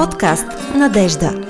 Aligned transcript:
Подкаст 0.00 0.46
Надежда. 0.74 1.42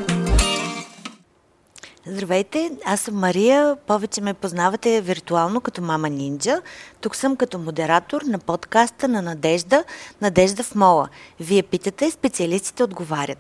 Здравейте, 2.07 2.71
аз 2.85 3.01
съм 3.01 3.15
Мария, 3.15 3.77
повече 3.87 4.21
ме 4.21 4.35
познавате 4.35 5.01
виртуално 5.01 5.61
като 5.61 5.83
Мама 5.83 6.11
Нинджа. 6.11 6.63
Тук 7.01 7.17
съм 7.17 7.37
като 7.37 7.59
модератор 7.59 8.23
на 8.23 8.39
подкаста 8.39 9.09
на 9.09 9.23
Надежда, 9.23 9.85
Надежда 10.21 10.63
в 10.63 10.75
Мола. 10.75 11.09
Вие 11.41 11.63
питате, 11.63 12.11
специалистите 12.11 12.83
отговарят. 12.83 13.39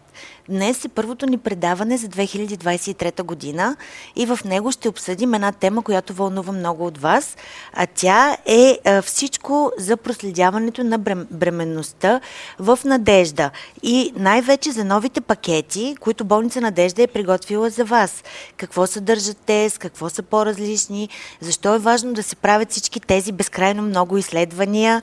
Днес 0.50 0.84
е 0.84 0.88
първото 0.88 1.26
ни 1.26 1.38
предаване 1.38 1.96
за 1.96 2.08
2023 2.08 3.22
година 3.22 3.76
и 4.16 4.26
в 4.26 4.38
него 4.44 4.72
ще 4.72 4.88
обсъдим 4.88 5.34
една 5.34 5.52
тема, 5.52 5.82
която 5.82 6.14
вълнува 6.14 6.52
много 6.52 6.86
от 6.86 6.98
вас, 6.98 7.36
а 7.72 7.86
тя 7.94 8.36
е 8.46 8.78
всичко 9.02 9.72
за 9.78 9.96
проследяването 9.96 10.84
на 10.84 10.98
бременността 11.30 12.20
в 12.58 12.78
Надежда 12.84 13.50
и 13.82 14.12
най-вече 14.16 14.72
за 14.72 14.84
новите 14.84 15.20
пакети, 15.20 15.96
които 16.00 16.24
болница 16.24 16.60
Надежда 16.60 17.02
е 17.02 17.06
приготвила 17.06 17.70
за 17.70 17.84
вас. 17.84 18.24
Какво 18.56 18.86
съдържат 18.86 19.36
те, 19.46 19.70
с 19.70 19.78
какво 19.78 20.08
са 20.10 20.22
по-различни, 20.22 21.08
защо 21.40 21.74
е 21.74 21.78
важно 21.78 22.12
да 22.12 22.22
се 22.22 22.36
правят 22.36 22.70
всички 22.70 23.00
тези 23.00 23.32
безкрайно 23.32 23.82
много 23.82 24.18
изследвания 24.18 25.02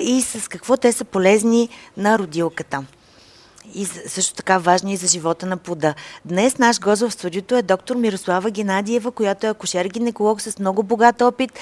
и 0.00 0.22
с 0.22 0.48
какво 0.48 0.76
те 0.76 0.92
са 0.92 1.04
полезни 1.04 1.68
на 1.96 2.18
родилката 2.18 2.84
и 3.74 3.86
също 3.86 4.34
така 4.34 4.58
важни 4.58 4.92
и 4.92 4.96
за 4.96 5.06
живота 5.06 5.46
на 5.46 5.56
плода. 5.56 5.94
Днес 6.24 6.58
наш 6.58 6.80
гост 6.80 7.02
в 7.02 7.10
студиото 7.10 7.56
е 7.56 7.62
доктор 7.62 7.96
Мирослава 7.96 8.50
Геннадиева, 8.50 9.10
която 9.10 9.46
е 9.46 9.50
акушер-гинеколог 9.50 10.38
с 10.40 10.58
много 10.58 10.82
богат 10.82 11.22
опит. 11.22 11.52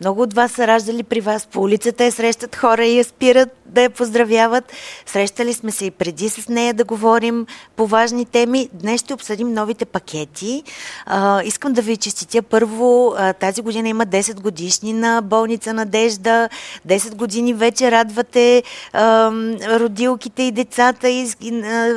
Много 0.00 0.22
от 0.22 0.34
вас 0.34 0.52
са 0.52 0.66
раждали 0.66 1.02
при 1.02 1.20
вас 1.20 1.46
по 1.46 1.60
улицата, 1.60 2.04
я 2.04 2.12
срещат 2.12 2.56
хора 2.56 2.84
и 2.84 2.98
я 2.98 3.04
спират 3.04 3.48
да 3.74 3.82
я 3.82 3.90
поздравяват. 3.90 4.72
Срещали 5.06 5.54
сме 5.54 5.70
се 5.70 5.84
и 5.84 5.90
преди 5.90 6.28
с 6.28 6.48
нея 6.48 6.74
да 6.74 6.84
говорим 6.84 7.46
по 7.76 7.86
важни 7.86 8.24
теми. 8.24 8.68
Днес 8.72 9.00
ще 9.00 9.14
обсъдим 9.14 9.52
новите 9.52 9.84
пакети. 9.84 10.62
А, 11.06 11.42
искам 11.42 11.72
да 11.72 11.82
ви 11.82 11.96
честитя 11.96 12.42
първо. 12.42 13.14
А, 13.16 13.32
тази 13.32 13.62
година 13.62 13.88
има 13.88 14.06
10 14.06 14.40
годишни 14.40 14.92
на 14.92 15.22
болница 15.22 15.74
Надежда. 15.74 16.48
10 16.88 17.14
години 17.14 17.54
вече 17.54 17.90
радвате 17.90 18.62
а, 18.92 19.30
родилките 19.78 20.42
и 20.42 20.52
децата 20.52 21.08
и, 21.08 21.28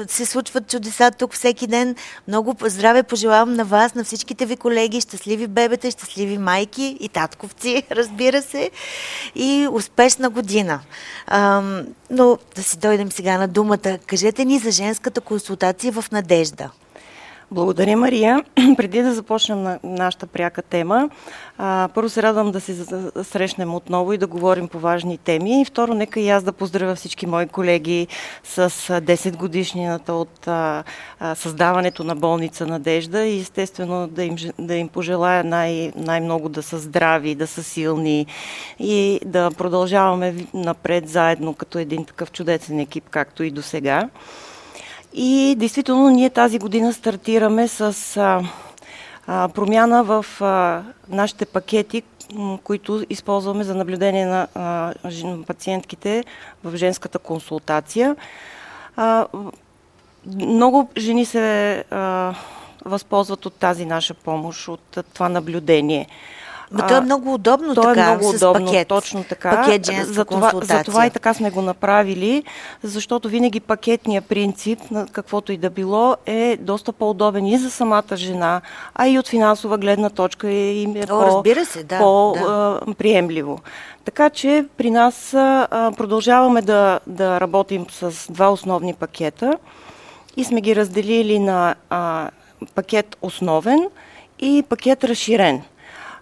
се 0.08 0.26
случват 0.26 0.70
чудеса 0.70 1.12
тук 1.12 1.34
всеки 1.34 1.68
ден. 1.68 1.96
Много 2.28 2.56
здраве 2.62 3.04
пожелавам 3.04 3.54
на 3.54 3.66
вас, 3.66 3.96
на 3.96 4.04
всичките 4.04 4.46
ви 4.46 4.58
колеги, 4.58 5.02
щастливи 5.02 5.48
бебета, 5.48 5.92
щастливи 5.92 6.38
майки 6.38 6.98
и 7.00 7.10
татковци, 7.10 7.84
разбира 7.92 8.42
се. 8.42 8.72
И 9.36 9.68
успешна 9.72 10.30
година. 10.30 10.80
Но 12.10 12.38
да 12.56 12.64
си 12.64 12.78
дойдем 12.78 13.12
сега 13.12 13.38
на 13.38 13.48
думата. 13.48 13.98
Кажете 14.06 14.46
ни 14.46 14.60
за 14.60 14.72
женската 14.72 15.22
консултация 15.22 15.92
в 15.92 16.06
Надежда. 16.12 16.70
Благодаря, 17.52 17.98
Мария. 17.98 18.44
Преди 18.78 19.02
да 19.02 19.14
започнем 19.14 19.64
на 19.64 19.80
нашата 19.84 20.28
пряка 20.28 20.62
тема, 20.62 21.10
а, 21.58 21.90
първо 21.96 22.10
се 22.10 22.24
радвам 22.24 22.52
да 22.52 22.62
се 22.62 22.86
срещнем 23.24 23.76
отново 23.76 24.14
и 24.14 24.18
да 24.18 24.28
говорим 24.28 24.68
по 24.68 24.80
важни 24.80 25.18
теми. 25.18 25.62
И 25.62 25.66
второ, 25.66 25.94
нека 25.94 26.20
и 26.20 26.30
аз 26.30 26.44
да 26.44 26.52
поздравя 26.52 26.96
всички 26.96 27.26
мои 27.26 27.48
колеги 27.48 28.08
с 28.44 28.70
10 28.70 29.38
годишнината 29.38 30.14
от 30.14 30.48
а, 30.48 30.84
а, 31.20 31.36
създаването 31.36 32.04
на 32.04 32.16
болница 32.16 32.68
Надежда 32.68 33.26
и 33.26 33.40
естествено 33.40 34.08
да 34.08 34.24
им, 34.24 34.36
да 34.60 34.76
им 34.76 34.88
пожелая 34.88 35.44
най- 35.44 35.92
най-много 35.96 36.50
да 36.50 36.64
са 36.64 36.80
здрави, 36.80 37.36
да 37.36 37.48
са 37.48 37.64
силни 37.64 38.26
и 38.80 39.20
да 39.26 39.52
продължаваме 39.52 40.36
напред 40.54 41.10
заедно 41.10 41.54
като 41.54 41.80
един 41.80 42.06
такъв 42.06 42.32
чудесен 42.32 42.80
екип, 42.80 43.10
както 43.10 43.44
и 43.44 43.52
до 43.52 43.62
сега. 43.62 44.10
И 45.20 45.56
действително 45.58 46.10
ние 46.10 46.30
тази 46.30 46.60
година 46.60 46.94
стартираме 46.94 47.68
с 47.68 48.18
а, 48.18 48.42
а, 49.28 49.50
промяна 49.50 50.04
в 50.04 50.26
а, 50.42 50.84
нашите 51.10 51.46
пакети, 51.46 52.04
които 52.64 53.06
използваме 53.10 53.64
за 53.64 53.76
наблюдение 53.76 54.26
на 54.26 54.48
а, 54.56 54.94
пациентките 55.48 56.24
в 56.64 56.78
женската 56.78 57.20
консултация. 57.20 58.16
А, 58.96 59.26
много 60.26 60.90
жени 60.98 61.26
се 61.26 61.84
а, 61.92 62.34
възползват 62.86 63.46
от 63.46 63.54
тази 63.54 63.86
наша 63.86 64.14
помощ, 64.14 64.68
от 64.68 64.98
това 65.14 65.30
наблюдение. 65.30 66.08
Но 66.72 66.88
то 66.88 66.98
е 66.98 67.02
много 67.02 67.34
удобно 67.34 67.76
то 67.76 67.82
така, 67.82 68.02
е 68.02 68.16
много 68.16 68.30
удобно, 68.30 68.66
пакет. 68.66 68.88
точно 68.88 69.24
така. 69.24 69.50
Пакет 69.50 69.86
за 69.86 70.26
това, 70.26 70.52
за 70.62 70.84
това 70.84 71.06
и 71.06 71.10
така 71.10 71.34
сме 71.34 71.52
го 71.52 71.62
направили, 71.62 72.44
защото 72.84 73.30
винаги 73.30 73.60
пакетният 73.60 74.26
принцип, 74.26 74.80
на 74.92 75.08
каквото 75.08 75.52
и 75.52 75.58
да 75.58 75.70
било, 75.70 76.16
е 76.26 76.58
доста 76.60 76.94
по-удобен 76.94 77.46
и 77.46 77.58
за 77.58 77.72
самата 77.72 78.16
жена, 78.16 78.62
а 78.96 79.08
и 79.08 79.20
от 79.20 79.28
финансова 79.28 79.78
гледна 79.78 80.10
точка 80.10 80.50
е, 80.50 80.74
им 80.74 80.96
е 80.96 81.06
О, 81.12 81.22
разбира 81.22 81.66
се, 81.66 81.84
да, 81.84 81.98
по-приемливо. 81.98 83.56
Да. 83.56 83.72
Така 84.06 84.30
че 84.30 84.66
при 84.78 84.92
нас 84.92 85.34
а, 85.34 85.92
продължаваме 85.98 86.62
да, 86.62 87.00
да 87.08 87.42
работим 87.42 87.86
с 87.92 88.32
два 88.32 88.50
основни 88.50 88.94
пакета 88.94 89.58
и 90.38 90.44
сме 90.44 90.62
ги 90.62 90.76
разделили 90.76 91.40
на 91.40 91.76
а, 91.90 92.30
пакет 92.76 93.18
основен 93.22 93.88
и 94.40 94.64
пакет 94.70 95.04
разширен. 95.04 95.62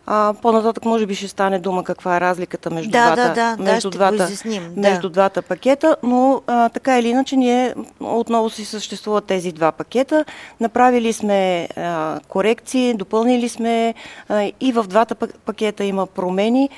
А, 0.08 0.34
по-нататък 0.42 0.86
може 0.86 1.06
би 1.06 1.16
ще 1.16 1.28
стане 1.28 1.60
дума 1.60 1.84
каква 1.84 2.18
е 2.18 2.22
разликата 2.22 2.70
между 2.70 2.92
да, 2.92 3.06
двата, 3.06 3.34
да, 3.34 3.56
да, 3.58 3.64
между, 3.72 3.90
да, 3.90 3.98
двата, 3.98 4.30
между 4.76 5.10
да. 5.10 5.14
двата 5.14 5.42
пакета, 5.42 5.96
но 6.04 6.42
а, 6.48 6.70
така 6.70 7.00
или 7.00 7.08
иначе 7.08 7.36
ние 7.36 7.76
отново 8.00 8.50
си 8.50 8.66
съществуват 8.66 9.26
тези 9.26 9.52
два 9.52 9.72
пакета. 9.72 10.26
Направили 10.60 11.14
сме 11.14 11.70
а, 11.78 12.20
корекции, 12.28 12.94
допълнили 12.94 13.50
сме 13.50 13.94
а, 14.30 14.52
и 14.60 14.72
в 14.72 14.84
двата 14.84 15.16
пакета 15.46 15.84
има 15.84 16.06
промени. 16.06 16.70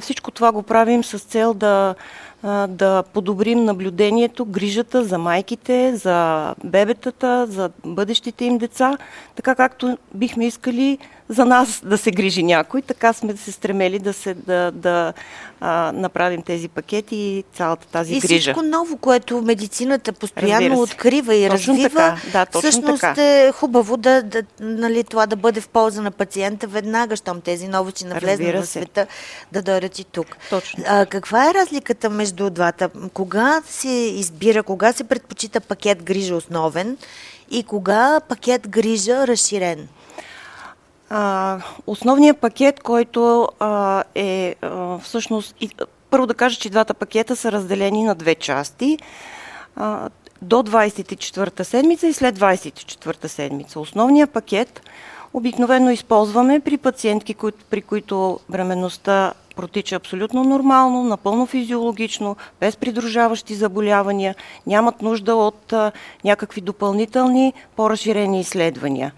Всичко 0.00 0.30
това 0.30 0.52
го 0.52 0.62
правим 0.62 1.04
с 1.04 1.18
цел 1.18 1.54
да, 1.54 1.94
да 2.68 3.02
подобрим 3.12 3.64
наблюдението, 3.64 4.44
грижата 4.44 5.04
за 5.04 5.18
майките, 5.18 5.96
за 5.96 6.54
бебетата, 6.64 7.46
за 7.46 7.70
бъдещите 7.84 8.44
им 8.44 8.58
деца, 8.58 8.98
така 9.36 9.54
както 9.54 9.98
бихме 10.14 10.46
искали 10.46 10.98
за 11.30 11.44
нас 11.44 11.80
да 11.84 11.98
се 11.98 12.10
грижи 12.10 12.42
някой. 12.42 12.82
Така 12.82 13.12
сме 13.12 13.36
се 13.36 13.52
стремели 13.52 13.98
да, 13.98 14.12
се, 14.12 14.34
да, 14.34 14.70
да 14.70 15.12
а, 15.60 15.92
направим 15.94 16.42
тези 16.42 16.68
пакети 16.68 17.16
и 17.16 17.44
цялата 17.54 17.86
тази 17.86 18.14
и 18.14 18.20
грижа. 18.20 18.34
И 18.34 18.38
всичко 18.38 18.62
ново, 18.62 18.96
което 18.96 19.42
медицината 19.42 20.12
постоянно 20.12 20.80
открива 20.80 21.34
и 21.34 21.48
точно 21.48 21.74
развива, 21.74 21.88
така. 21.88 22.16
Да, 22.32 22.46
точно 22.46 22.60
всъщност 22.60 23.00
така. 23.00 23.22
е 23.22 23.52
хубаво 23.52 23.96
да, 23.96 24.22
да, 24.22 24.42
нали, 24.60 25.04
това 25.04 25.26
да 25.26 25.36
бъде 25.36 25.60
в 25.60 25.68
полза 25.68 26.02
на 26.02 26.10
пациента 26.10 26.66
веднага, 26.66 27.16
щом 27.16 27.40
тези 27.40 27.68
новости 27.68 28.06
навлезнат 28.06 28.64
в 28.64 28.68
света, 28.68 29.06
да 29.52 29.62
дойдат 29.62 29.98
и 29.98 30.04
тук. 30.04 30.26
Точно. 30.50 30.84
А, 30.86 31.06
каква 31.06 31.50
е 31.50 31.54
разликата 31.54 32.10
между 32.10 32.50
двата? 32.50 32.90
Кога 33.14 33.62
се 33.66 33.88
избира, 33.88 34.62
кога 34.62 34.92
се 34.92 35.04
предпочита 35.04 35.60
пакет 35.60 36.02
грижа 36.02 36.34
основен 36.34 36.96
и 37.50 37.62
кога 37.62 38.20
пакет 38.20 38.68
грижа 38.68 39.26
разширен? 39.26 39.88
Основният 41.86 42.38
пакет, 42.38 42.80
който 42.80 43.48
е 44.14 44.54
всъщност... 45.02 45.56
Първо 46.10 46.26
да 46.26 46.34
кажа, 46.34 46.58
че 46.58 46.70
двата 46.70 46.94
пакета 46.94 47.36
са 47.36 47.52
разделени 47.52 48.04
на 48.04 48.14
две 48.14 48.34
части. 48.34 48.98
До 50.42 50.62
24-та 50.62 51.64
седмица 51.64 52.06
и 52.06 52.12
след 52.12 52.38
24-та 52.38 53.28
седмица. 53.28 53.80
Основният 53.80 54.30
пакет 54.30 54.82
обикновено 55.34 55.90
използваме 55.90 56.60
при 56.60 56.78
пациентки, 56.78 57.34
при 57.70 57.82
които 57.82 58.40
бременността 58.48 59.32
протича 59.56 59.96
абсолютно 59.96 60.44
нормално, 60.44 61.04
напълно 61.04 61.46
физиологично, 61.46 62.36
без 62.60 62.76
придружаващи 62.76 63.54
заболявания, 63.54 64.34
нямат 64.66 65.02
нужда 65.02 65.34
от 65.34 65.74
някакви 66.24 66.60
допълнителни, 66.60 67.52
по-разширени 67.76 68.40
изследвания. 68.40 69.12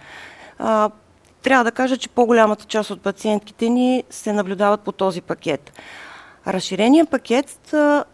Трябва 1.42 1.64
да 1.64 1.72
кажа, 1.72 1.96
че 1.96 2.08
по-голямата 2.08 2.64
част 2.64 2.90
от 2.90 3.00
пациентките 3.00 3.68
ни 3.68 4.04
се 4.10 4.32
наблюдават 4.32 4.80
по 4.80 4.92
този 4.92 5.20
пакет. 5.20 5.72
Разширения 6.46 7.06
пакет 7.06 7.74
а, 7.74 8.04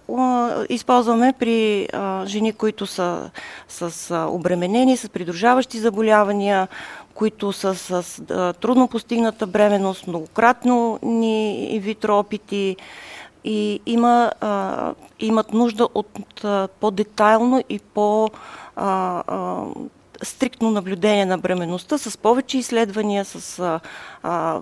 използваме 0.68 1.34
при 1.38 1.88
а, 1.92 2.26
жени, 2.26 2.52
които 2.52 2.86
са 2.86 3.30
с 3.68 4.10
а, 4.10 4.26
обременени, 4.26 4.96
с 4.96 5.08
придружаващи 5.08 5.78
заболявания, 5.78 6.68
които 7.14 7.52
са 7.52 7.74
с 7.74 8.22
а, 8.30 8.52
трудно 8.52 8.88
постигната 8.88 9.46
бременност, 9.46 10.06
многократно 10.06 10.98
ни 11.02 11.80
витроопити 11.82 12.76
и 13.44 13.80
има, 13.86 14.32
а, 14.40 14.94
имат 15.20 15.52
нужда 15.52 15.88
от 15.94 16.44
а, 16.44 16.68
по-детайлно 16.80 17.62
и 17.68 17.78
по- 17.78 18.28
а, 18.76 19.22
а, 19.26 19.62
стриктно 20.22 20.70
наблюдение 20.70 21.26
на 21.26 21.38
бременността, 21.38 21.98
с 21.98 22.18
повече 22.18 22.58
изследвания, 22.58 23.24
с 23.24 23.58
а, 23.58 23.80
а, 24.22 24.60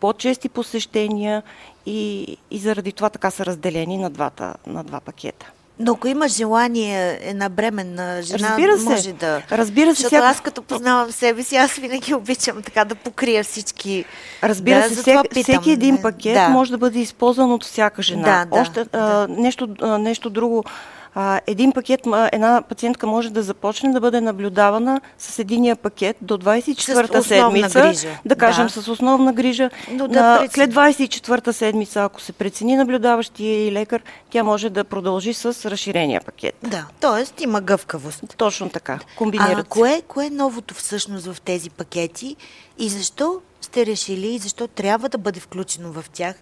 по-чести 0.00 0.48
посещения 0.48 1.42
и, 1.86 2.36
и 2.50 2.58
заради 2.58 2.92
това 2.92 3.10
така 3.10 3.30
са 3.30 3.46
разделени 3.46 3.98
на, 3.98 4.10
двата, 4.10 4.54
на 4.66 4.84
два 4.84 5.00
пакета. 5.00 5.46
Но 5.78 5.92
ако 5.92 6.08
има 6.08 6.28
желание 6.28 7.18
една 7.22 7.48
бременна 7.48 8.22
жена, 8.22 8.48
Разбира 8.48 8.78
се. 8.78 8.84
може 8.84 9.12
да... 9.12 9.42
Разбира 9.52 9.86
се, 9.86 9.90
Защото 9.90 10.08
всяка- 10.08 10.26
аз 10.26 10.40
като 10.40 10.62
познавам 10.62 11.12
себе 11.12 11.42
си, 11.42 11.56
аз 11.56 11.74
винаги 11.74 12.14
обичам 12.14 12.62
така 12.62 12.84
да 12.84 12.94
покрия 12.94 13.44
всички... 13.44 14.04
Разбира 14.42 14.82
да, 14.82 14.88
се, 14.88 14.94
всек, 14.94 15.22
питам. 15.22 15.42
всеки 15.42 15.70
един 15.70 16.02
пакет 16.02 16.34
да. 16.34 16.48
може 16.48 16.70
да 16.70 16.78
бъде 16.78 16.98
използван 16.98 17.52
от 17.52 17.64
всяка 17.64 18.02
жена. 18.02 18.22
Да, 18.22 18.56
да, 18.56 18.60
Още 18.60 18.84
да. 18.84 18.88
А, 18.92 19.26
нещо, 19.28 19.68
а, 19.80 19.98
нещо 19.98 20.30
друго. 20.30 20.64
А, 21.14 21.40
един 21.46 21.72
пакет, 21.72 22.00
една 22.32 22.62
пациентка 22.68 23.06
може 23.06 23.30
да 23.30 23.42
започне 23.42 23.92
да 23.92 24.00
бъде 24.00 24.20
наблюдавана 24.20 25.00
с 25.18 25.38
единия 25.38 25.76
пакет 25.76 26.16
до 26.20 26.38
24-та 26.38 27.22
С 27.22 27.24
основна 27.24 27.70
седмица, 27.70 27.80
грижа, 27.80 28.18
да 28.24 28.36
кажем 28.36 28.66
да. 28.66 28.70
с 28.82 28.88
основна 28.88 29.32
грижа. 29.32 29.70
Но 29.90 30.08
да 30.08 30.20
На- 30.22 30.48
след 30.50 30.74
24-та 30.74 31.52
седмица, 31.52 32.02
ако 32.02 32.20
се 32.20 32.32
прецени 32.32 32.76
наблюдаващия 32.76 33.66
и 33.66 33.72
лекар, 33.72 34.02
тя 34.30 34.42
може 34.42 34.70
да 34.70 34.84
продължи 34.84 35.34
с 35.34 35.70
разширения 35.70 36.20
пакет. 36.20 36.54
Да, 36.62 36.86
т.е. 37.00 37.42
има 37.42 37.60
гъвкавост. 37.60 38.24
Точно 38.36 38.68
така. 38.68 38.92
А 38.92 39.16
Комбинират 39.16 39.58
се. 39.58 39.68
кое, 39.68 40.02
кое 40.08 40.26
е 40.26 40.30
новото 40.30 40.74
всъщност 40.74 41.26
в 41.26 41.40
тези 41.40 41.70
пакети 41.70 42.36
и 42.78 42.88
защо 42.88 43.40
сте 43.60 43.86
решили 43.86 44.26
и 44.34 44.38
защо 44.38 44.68
трябва 44.68 45.08
да 45.08 45.18
бъде 45.18 45.40
включено 45.40 45.92
в 45.92 46.04
тях 46.12 46.34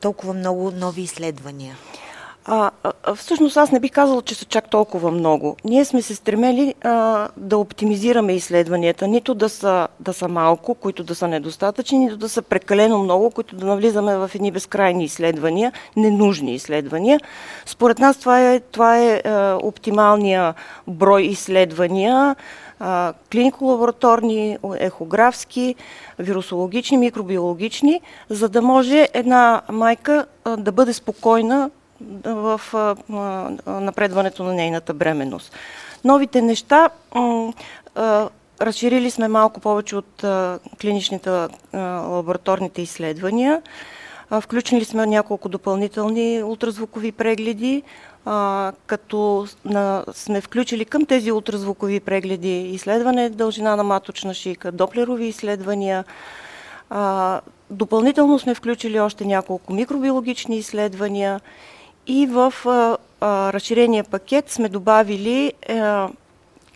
толкова 0.00 0.34
много 0.34 0.70
нови 0.70 1.02
изследвания? 1.02 1.76
А, 2.48 2.70
всъщност 3.14 3.56
аз 3.56 3.72
не 3.72 3.80
бих 3.80 3.90
казала, 3.90 4.22
че 4.22 4.34
са 4.34 4.44
чак 4.44 4.70
толкова 4.70 5.10
много. 5.10 5.56
Ние 5.64 5.84
сме 5.84 6.02
се 6.02 6.14
стремели 6.14 6.74
а, 6.82 7.28
да 7.36 7.58
оптимизираме 7.58 8.32
изследванията, 8.32 9.08
нито 9.08 9.34
да 9.34 9.48
са, 9.48 9.88
да 10.00 10.12
са 10.12 10.28
малко, 10.28 10.74
които 10.74 11.04
да 11.04 11.14
са 11.14 11.28
недостатъчни, 11.28 11.98
нито 11.98 12.16
да 12.16 12.28
са 12.28 12.42
прекалено 12.42 12.98
много, 12.98 13.30
които 13.30 13.56
да 13.56 13.66
навлизаме 13.66 14.16
в 14.16 14.30
едни 14.34 14.50
безкрайни 14.50 15.04
изследвания, 15.04 15.72
ненужни 15.96 16.54
изследвания. 16.54 17.20
Според 17.66 17.98
нас 17.98 18.16
това 18.16 18.42
е, 18.42 18.60
това 18.60 18.98
е 18.98 19.22
а, 19.24 19.58
оптималния 19.62 20.54
брой 20.86 21.22
изследвания, 21.22 22.36
клинико-лабораторни, 23.32 24.58
ехографски, 24.78 25.74
вирусологични, 26.18 26.98
микробиологични, 26.98 28.00
за 28.30 28.48
да 28.48 28.62
може 28.62 29.08
една 29.14 29.62
майка 29.72 30.26
а, 30.44 30.56
да 30.56 30.72
бъде 30.72 30.92
спокойна 30.92 31.70
в 32.24 32.60
напредването 33.66 34.44
на 34.44 34.54
нейната 34.54 34.94
бременност. 34.94 35.52
Новите 36.04 36.42
неща, 36.42 36.90
разширили 38.60 39.10
сме 39.10 39.28
малко 39.28 39.60
повече 39.60 39.96
от 39.96 40.24
клиничните 40.80 41.30
лабораторните 42.08 42.82
изследвания. 42.82 43.62
Включили 44.40 44.84
сме 44.84 45.06
няколко 45.06 45.48
допълнителни 45.48 46.42
ултразвукови 46.42 47.12
прегледи, 47.12 47.82
като 48.86 49.46
сме 50.12 50.40
включили 50.40 50.84
към 50.84 51.06
тези 51.06 51.32
ултразвукови 51.32 52.00
прегледи 52.00 52.60
изследване 52.60 53.30
дължина 53.30 53.76
на 53.76 53.84
маточна 53.84 54.34
шийка, 54.34 54.72
доплерови 54.72 55.26
изследвания. 55.26 56.04
Допълнително 57.70 58.38
сме 58.38 58.54
включили 58.54 59.00
още 59.00 59.24
няколко 59.24 59.72
микробиологични 59.72 60.56
изследвания 60.58 61.40
и 62.06 62.26
в 62.26 62.54
а, 62.66 62.96
а, 63.20 63.52
разширения 63.52 64.04
пакет 64.04 64.50
сме 64.50 64.68
добавили 64.68 65.52
а, 65.68 66.08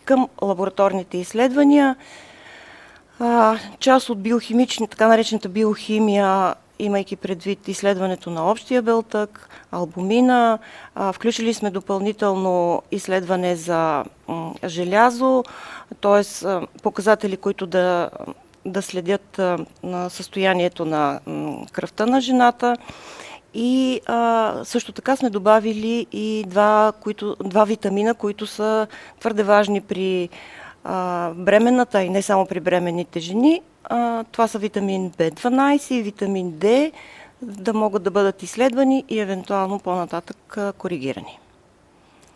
към 0.05 0.27
лабораторните 0.41 1.17
изследвания 1.17 1.95
част 3.79 4.09
от 4.09 4.21
биохимични, 4.21 4.87
така 4.87 5.07
наречената 5.07 5.49
биохимия, 5.49 6.55
имайки 6.79 7.15
предвид 7.15 7.67
изследването 7.67 8.29
на 8.29 8.51
общия 8.51 8.81
белтък, 8.81 9.49
албумина, 9.71 10.59
включили 11.13 11.53
сме 11.53 11.69
допълнително 11.69 12.81
изследване 12.91 13.55
за 13.55 14.03
желязо, 14.65 15.43
т.е. 16.01 16.47
показатели, 16.83 17.37
които 17.37 17.67
да, 17.67 18.09
да 18.65 18.81
следят 18.81 19.41
състоянието 20.09 20.85
на 20.85 21.19
кръвта 21.71 22.05
на 22.05 22.21
жената. 22.21 22.77
И 23.53 24.01
а, 24.05 24.55
също 24.63 24.91
така 24.91 25.15
сме 25.15 25.29
добавили 25.29 26.07
и 26.11 26.43
два, 26.47 26.93
които, 27.01 27.35
два 27.43 27.63
витамина, 27.63 28.13
които 28.13 28.47
са 28.47 28.87
твърде 29.19 29.43
важни 29.43 29.81
при 29.81 30.29
а, 30.83 31.29
бременната 31.29 32.03
и 32.03 32.09
не 32.09 32.21
само 32.21 32.45
при 32.45 32.59
бременните 32.59 33.19
жени. 33.19 33.61
А, 33.83 34.23
това 34.23 34.47
са 34.47 34.59
витамин 34.59 35.11
B12 35.11 35.91
и 35.91 36.01
витамин 36.03 36.51
D, 36.51 36.91
да 37.41 37.73
могат 37.73 38.03
да 38.03 38.11
бъдат 38.11 38.43
изследвани 38.43 39.05
и 39.09 39.19
евентуално 39.19 39.79
по-нататък 39.79 40.57
а, 40.57 40.73
коригирани. 40.73 41.39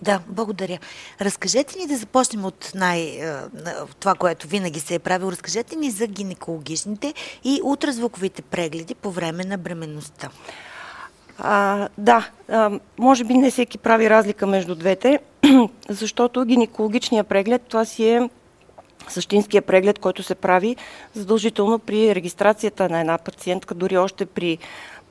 Да, 0.02 0.20
благодаря. 0.28 0.80
Разкажете 1.22 1.80
ни 1.80 1.88
да 1.88 1.98
започнем 1.98 2.46
от 2.46 2.72
най, 2.76 3.20
на- 3.54 3.88
това, 4.00 4.16
което 4.16 4.48
винаги 4.48 4.80
се 4.80 4.96
е 4.96 5.00
правил. 5.00 5.28
Разкажете 5.28 5.76
ни 5.76 5.92
за 5.92 6.08
гинекологичните 6.08 7.14
и 7.44 7.62
ултразвуковите 7.64 8.42
прегледи 8.42 8.96
по 8.96 9.12
време 9.12 9.44
на 9.44 9.58
бременността. 9.58 10.30
А, 11.38 11.88
да, 11.98 12.30
а, 12.50 12.80
може 13.00 13.24
би 13.24 13.34
не 13.34 13.52
всеки 13.52 13.78
прави 13.78 14.10
разлика 14.10 14.48
между 14.48 14.76
двете, 14.76 15.20
защото 15.90 16.46
гинекологичният 16.46 17.28
преглед, 17.28 17.62
това 17.62 17.86
си 17.86 18.10
е 18.10 18.30
същинския 19.08 19.62
преглед, 19.62 20.00
който 20.00 20.24
се 20.24 20.36
прави 20.36 20.76
задължително 21.14 21.80
при 21.80 22.16
регистрацията 22.16 22.90
на 22.90 23.00
една 23.00 23.18
пациентка, 23.18 23.76
дори 23.76 23.98
още 23.98 24.26
при 24.26 24.58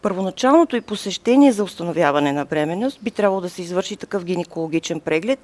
първоначалното 0.03 0.77
и 0.77 0.81
посещение 0.81 1.53
за 1.53 1.65
установяване 1.65 2.33
на 2.33 2.45
бременност, 2.45 3.03
би 3.03 3.11
трябвало 3.11 3.41
да 3.41 3.51
се 3.51 3.63
извърши 3.63 3.97
такъв 3.97 4.25
гинекологичен 4.25 5.01
преглед. 5.01 5.39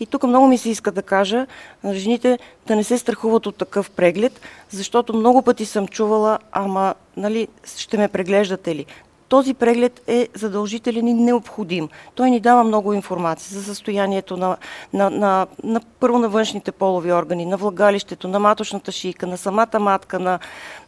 И 0.00 0.06
тук 0.06 0.22
много 0.22 0.46
ми 0.46 0.58
се 0.58 0.70
иска 0.70 0.92
да 0.92 1.02
кажа 1.02 1.46
на 1.84 1.94
жените 1.94 2.38
да 2.66 2.76
не 2.76 2.84
се 2.84 2.98
страхуват 2.98 3.46
от 3.46 3.56
такъв 3.56 3.90
преглед, 3.90 4.40
защото 4.70 5.16
много 5.16 5.42
пъти 5.42 5.66
съм 5.66 5.88
чувала, 5.88 6.38
ама 6.52 6.94
нали, 7.16 7.48
ще 7.76 7.98
ме 7.98 8.08
преглеждате 8.08 8.74
ли? 8.74 8.86
Този 9.28 9.54
преглед 9.54 10.02
е 10.06 10.28
задължителен 10.34 11.08
и 11.08 11.14
необходим. 11.14 11.88
Той 12.14 12.30
ни 12.30 12.40
дава 12.40 12.64
много 12.64 12.92
информация 12.92 13.58
за 13.58 13.64
състоянието 13.64 14.36
на, 14.36 14.56
на, 14.92 15.10
на, 15.10 15.46
на 15.64 15.80
първо 16.00 16.18
на 16.18 16.28
външните 16.28 16.72
полови 16.72 17.12
органи, 17.12 17.46
на 17.46 17.56
влагалището, 17.56 18.28
на 18.28 18.38
маточната 18.38 18.92
шийка, 18.92 19.26
на 19.26 19.36
самата 19.36 19.80
матка, 19.80 20.18
на, 20.18 20.38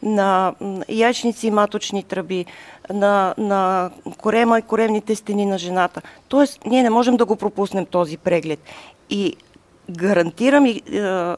на 0.03 0.53
м, 0.61 0.83
яйчници 0.89 1.47
и 1.47 1.51
маточни 1.51 2.03
тръби, 2.03 2.45
на, 2.89 3.33
на 3.37 3.89
корема 4.17 4.59
и 4.59 4.61
коремните 4.61 5.15
стени 5.15 5.45
на 5.45 5.57
жената. 5.57 6.01
Тоест, 6.27 6.65
ние 6.65 6.83
не 6.83 6.89
можем 6.89 7.17
да 7.17 7.25
го 7.25 7.35
пропуснем 7.35 7.85
този 7.85 8.17
преглед. 8.17 8.59
И 9.09 9.35
гарантирам 9.91 10.65
и 10.65 10.81
е, 10.91 10.97
е, 10.97 11.35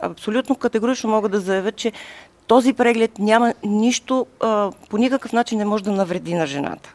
абсолютно 0.00 0.56
категорично 0.56 1.10
мога 1.10 1.28
да 1.28 1.40
заявя, 1.40 1.72
че 1.72 1.92
този 2.46 2.72
преглед 2.72 3.18
няма 3.18 3.54
нищо, 3.64 4.26
по 4.90 4.98
никакъв 4.98 5.32
начин 5.32 5.58
не 5.58 5.64
може 5.64 5.84
да 5.84 5.92
навреди 5.92 6.34
на 6.34 6.46
жената. 6.46 6.94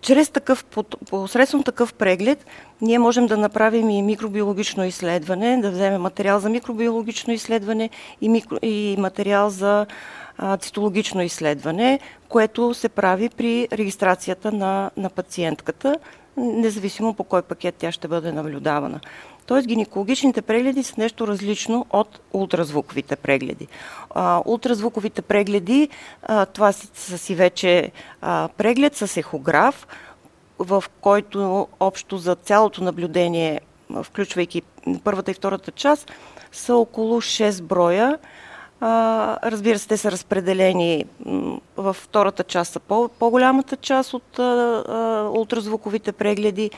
Чрез 0.00 0.28
такъв, 0.30 0.64
посредством 1.10 1.62
такъв 1.62 1.94
преглед, 1.94 2.46
ние 2.80 2.98
можем 2.98 3.26
да 3.26 3.36
направим 3.36 3.90
и 3.90 4.02
микробиологично 4.02 4.84
изследване, 4.84 5.60
да 5.60 5.70
вземем 5.70 6.02
материал 6.02 6.40
за 6.40 6.48
микробиологично 6.48 7.32
изследване 7.32 7.90
и, 8.20 8.28
микро, 8.28 8.56
и 8.62 8.96
материал 8.98 9.50
за 9.50 9.86
цитологично 10.60 11.22
изследване, 11.22 12.00
което 12.28 12.74
се 12.74 12.88
прави 12.88 13.28
при 13.28 13.68
регистрацията 13.72 14.52
на, 14.52 14.90
на 14.96 15.10
пациентката, 15.10 15.96
независимо 16.36 17.14
по 17.14 17.24
кой 17.24 17.42
пакет 17.42 17.74
тя 17.78 17.92
ще 17.92 18.08
бъде 18.08 18.32
наблюдавана. 18.32 19.00
Тоест 19.46 19.66
гинекологичните 19.68 20.42
прегледи 20.42 20.82
са 20.82 20.94
нещо 20.98 21.26
различно 21.26 21.86
от 21.90 22.20
ултразвуковите 22.32 23.16
прегледи. 23.16 23.68
А, 24.10 24.42
ултразвуковите 24.46 25.22
прегледи, 25.22 25.88
а, 26.22 26.46
това 26.46 26.72
са 26.72 27.18
си 27.18 27.34
вече 27.34 27.92
а, 28.20 28.48
преглед 28.56 28.96
с 28.96 29.16
ехограф, 29.16 29.86
в 30.58 30.84
който 31.00 31.68
общо 31.80 32.18
за 32.18 32.34
цялото 32.34 32.84
наблюдение, 32.84 33.60
включвайки 34.02 34.62
първата 35.04 35.30
и 35.30 35.34
втората 35.34 35.70
част, 35.70 36.12
са 36.52 36.74
около 36.74 37.20
6 37.20 37.62
броя. 37.62 38.18
А, 38.80 39.50
разбира 39.50 39.78
се, 39.78 39.88
те 39.88 39.96
са 39.96 40.10
разпределени 40.10 41.04
във 41.76 41.96
втората 41.96 42.44
част 42.44 42.72
са 42.72 42.80
по- 42.80 43.08
по-голямата 43.08 43.76
част 43.76 44.14
от 44.14 44.38
а, 44.38 44.42
а, 44.42 45.30
ултразвуковите 45.38 46.12
прегледи 46.12 46.70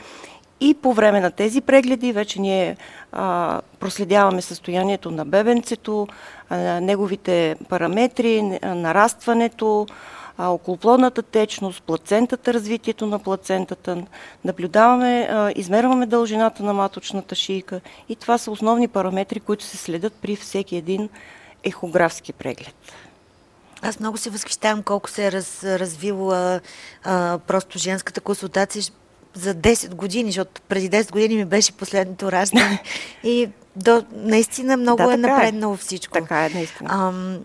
и 0.61 0.73
по 0.73 0.93
време 0.93 1.19
на 1.19 1.31
тези 1.31 1.61
прегледи 1.61 2.11
вече 2.11 2.41
ние 2.41 2.77
а, 3.11 3.61
проследяваме 3.79 4.41
състоянието 4.41 5.11
на 5.11 5.25
бебенцето, 5.25 6.07
а, 6.49 6.57
неговите 6.57 7.55
параметри, 7.69 8.41
нарастването, 8.63 9.87
а, 10.37 10.49
околоплодната 10.49 11.21
течност, 11.21 11.83
плацентата, 11.83 12.53
развитието 12.53 13.05
на 13.05 13.19
плацентата. 13.19 14.03
Наблюдаваме, 14.45 15.27
а, 15.31 15.51
измерваме 15.55 16.05
дължината 16.05 16.63
на 16.63 16.73
маточната 16.73 17.35
шийка 17.35 17.81
и 18.09 18.15
това 18.15 18.37
са 18.37 18.51
основни 18.51 18.87
параметри, 18.87 19.39
които 19.39 19.63
се 19.63 19.77
следят 19.77 20.13
при 20.13 20.35
всеки 20.35 20.75
един 20.75 21.09
ехографски 21.63 22.33
преглед. 22.33 22.75
Аз 23.81 23.99
много 23.99 24.17
се 24.17 24.29
възхищавам 24.29 24.83
колко 24.83 25.09
се 25.09 25.25
е 25.27 25.31
раз, 25.31 25.63
развила 25.63 26.59
а, 27.03 27.39
просто 27.47 27.77
женската 27.79 28.21
консултация. 28.21 28.83
за 29.33 29.55
10 29.55 29.93
години, 29.93 30.29
защото 30.29 30.61
преди 30.61 30.89
10 30.89 31.11
години 31.11 31.35
ми 31.35 31.45
беше 31.45 31.71
последното 31.71 32.31
раждане 32.31 32.83
и 33.23 33.49
до, 33.75 34.03
наистина 34.13 34.77
много 34.77 35.03
да, 35.03 35.11
е, 35.11 35.13
е 35.13 35.17
напреднало 35.17 35.75
всичко. 35.75 36.13
Така 36.13 36.45
е, 36.45 36.49
наистина. 36.49 36.89
Ам, 36.93 37.39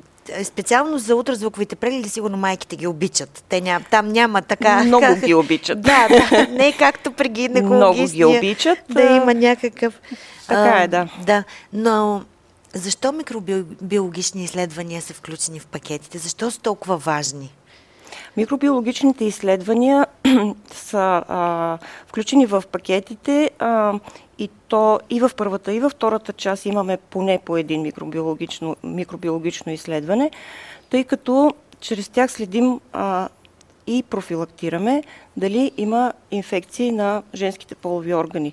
специално 0.44 0.98
за 0.98 1.16
ултразвуковите 1.16 1.76
прегледи, 1.76 2.08
сигурно 2.08 2.36
майките 2.36 2.76
ги 2.76 2.86
обичат. 2.86 3.44
Те 3.48 3.60
ням, 3.60 3.84
там 3.90 4.08
няма 4.08 4.42
така... 4.42 4.84
Много 4.84 5.06
ги 5.24 5.34
обичат. 5.34 5.80
Да, 5.86 6.08
да, 6.08 6.46
не 6.50 6.68
е 6.68 6.72
както 6.72 7.12
при 7.12 7.28
гинекологистния. 7.28 8.26
Много 8.26 8.40
ги 8.40 8.48
обичат. 8.48 8.78
Да 8.88 9.02
има 9.02 9.34
някакъв... 9.34 10.00
Така 10.48 10.82
е, 10.82 10.88
да. 10.88 11.08
Да, 11.26 11.44
но 11.72 12.22
защо 12.76 13.12
микробиологични 13.12 14.44
изследвания 14.44 15.02
са 15.02 15.14
включени 15.14 15.60
в 15.60 15.66
пакетите? 15.66 16.18
Защо 16.18 16.50
са 16.50 16.60
толкова 16.60 16.96
важни? 16.96 17.52
Микробиологичните 18.36 19.24
изследвания 19.24 20.06
са 20.72 21.24
а, 21.28 21.78
включени 22.06 22.46
в 22.46 22.64
пакетите 22.72 23.50
а, 23.58 23.94
и 24.38 24.50
то 24.68 25.00
и 25.10 25.20
в 25.20 25.30
първата, 25.36 25.72
и 25.72 25.80
във 25.80 25.92
втората 25.92 26.32
част 26.32 26.66
имаме 26.66 26.96
поне 26.96 27.38
по 27.44 27.56
един 27.56 27.82
микробиологично, 27.82 28.76
микробиологично 28.84 29.72
изследване, 29.72 30.30
тъй 30.90 31.04
като 31.04 31.54
чрез 31.80 32.08
тях 32.08 32.30
следим 32.30 32.80
а, 32.92 33.28
и 33.86 34.02
профилактираме 34.02 35.02
дали 35.36 35.72
има 35.76 36.12
инфекции 36.30 36.92
на 36.92 37.22
женските 37.34 37.74
полови 37.74 38.14
органи. 38.14 38.52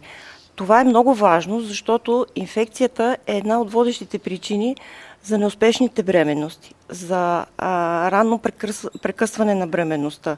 Това 0.56 0.82
е 0.82 0.84
много 0.84 1.14
важно, 1.14 1.60
защото 1.60 2.26
инфекцията 2.36 3.18
е 3.28 3.38
една 3.38 3.62
от 3.62 3.72
водещите 3.72 4.20
причини 4.20 4.76
за 5.24 5.38
неуспешните 5.38 6.04
бременности, 6.04 6.74
за 6.90 7.46
а, 7.58 8.12
ранно 8.12 8.38
прекъс, 8.38 8.88
прекъсване 9.02 9.56
на 9.56 9.68
бременността 9.68 10.38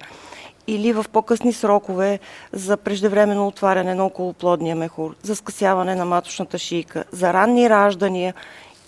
или 0.68 0.94
в 0.94 1.06
по-късни 1.12 1.54
срокове 1.54 2.20
за 2.54 2.78
преждевременно 2.78 3.48
отваряне 3.48 3.96
на 3.96 4.06
околоплодния 4.06 4.76
мехур, 4.76 5.16
за 5.22 5.36
скъсяване 5.36 5.96
на 5.96 6.06
маточната 6.06 6.58
шийка, 6.58 7.04
за 7.12 7.34
ранни 7.34 7.70
раждания 7.70 8.34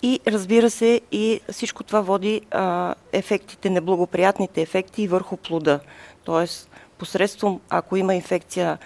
и 0.02 0.20
разбира 0.26 0.70
се 0.70 1.00
и 1.12 1.40
всичко 1.52 1.84
това 1.84 2.00
води 2.00 2.40
а, 2.50 2.94
ефектите, 3.12 3.70
неблагоприятните 3.70 4.62
ефекти 4.62 5.08
върху 5.08 5.36
плода. 5.36 5.80
Тоест, 6.24 6.70
посредством, 6.98 7.60
ако 7.70 7.96
има 7.96 8.14
инфекция 8.14 8.78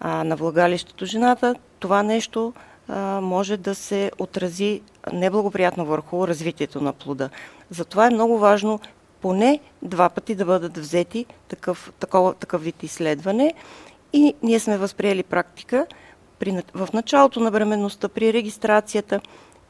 а, 0.00 0.24
на 0.24 0.36
влагалището 0.36 1.06
жената, 1.06 1.54
това 1.84 2.02
нещо 2.02 2.52
може 3.20 3.56
да 3.56 3.74
се 3.74 4.10
отрази 4.18 4.80
неблагоприятно 5.12 5.84
върху 5.84 6.28
развитието 6.28 6.80
на 6.80 6.92
плода. 6.92 7.30
Затова 7.70 8.06
е 8.06 8.10
много 8.10 8.38
важно 8.38 8.80
поне 9.20 9.60
два 9.82 10.08
пъти 10.08 10.34
да 10.34 10.44
бъдат 10.44 10.78
взети 10.78 11.26
такъв, 11.48 11.92
такова, 12.00 12.34
такъв 12.34 12.62
вид 12.62 12.82
изследване. 12.82 13.54
И 14.12 14.34
ние 14.42 14.60
сме 14.60 14.78
възприели 14.78 15.22
практика 15.22 15.86
при, 16.38 16.62
в 16.74 16.88
началото 16.92 17.40
на 17.40 17.50
бременността, 17.50 18.08
при 18.08 18.32
регистрацията 18.32 19.20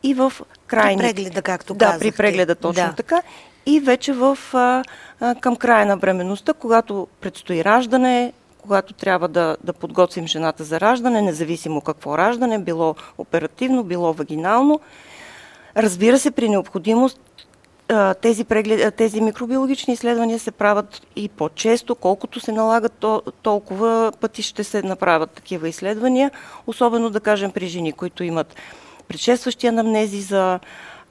и 0.03 0.15
в 0.15 0.33
крайните. 0.67 1.05
При 1.05 1.15
прегледа, 1.15 1.43
както 1.43 1.75
Да, 1.75 1.85
казахте. 1.85 2.11
при 2.11 2.17
прегледа 2.17 2.55
точно 2.55 2.87
да. 2.87 2.95
така. 2.95 3.23
И 3.67 3.81
вече 3.81 4.13
в, 4.13 4.39
а, 4.53 4.85
а, 5.21 5.35
към 5.35 5.57
края 5.57 5.87
на 5.87 5.97
бременността, 5.97 6.53
когато 6.53 7.09
предстои 7.21 7.65
раждане, 7.65 8.33
когато 8.65 8.95
трябва 8.95 9.29
да, 9.29 9.57
да 9.65 9.73
подготвим 9.73 10.27
жената 10.27 10.65
за 10.65 10.81
раждане, 10.81 11.23
независимо 11.23 11.81
какво 11.81 12.19
раждане, 12.19 12.59
било 12.59 12.95
оперативно, 13.19 13.85
било 13.85 14.13
вагинално. 14.13 14.81
Разбира 15.77 16.19
се, 16.19 16.31
при 16.31 16.49
необходимост 16.49 17.21
тези, 18.21 18.45
преглед, 18.45 18.95
тези 18.95 19.21
микробиологични 19.21 19.95
изследвания 19.95 20.39
се 20.39 20.51
правят 20.51 21.07
и 21.17 21.29
по-често, 21.29 21.95
колкото 21.95 22.41
се 22.41 22.53
налагат, 22.53 23.05
толкова 23.43 24.13
пъти 24.21 24.43
ще 24.43 24.65
се 24.65 24.83
направят 24.83 25.31
такива 25.31 25.69
изследвания, 25.69 26.31
особено 26.67 27.11
да 27.11 27.21
кажем 27.21 27.51
при 27.51 27.67
жени, 27.67 27.93
които 27.93 28.25
имат 28.25 28.57
предшестващи 29.09 29.67
анамнези 29.67 30.21
за 30.21 30.61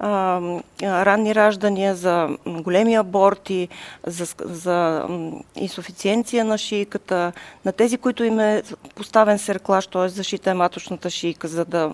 а, 0.03 0.41
ранни 0.83 1.35
раждания, 1.35 1.95
за 1.95 2.37
големи 2.45 2.95
аборти, 2.95 3.67
за, 4.07 4.25
за 4.39 5.07
инсуфициенция 5.55 6.45
на 6.45 6.57
шийката, 6.57 7.31
на 7.65 7.71
тези, 7.71 7.97
които 7.97 8.23
им 8.23 8.39
е 8.39 8.63
поставен 8.95 9.39
серклаж, 9.39 9.87
т.е. 9.87 10.09
защита 10.09 10.51
е 10.51 10.53
маточната 10.53 11.09
шийка, 11.09 11.47
за 11.47 11.65
да 11.65 11.93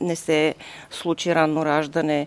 не 0.00 0.16
се 0.16 0.54
случи 0.90 1.34
ранно 1.34 1.64
раждане. 1.64 2.26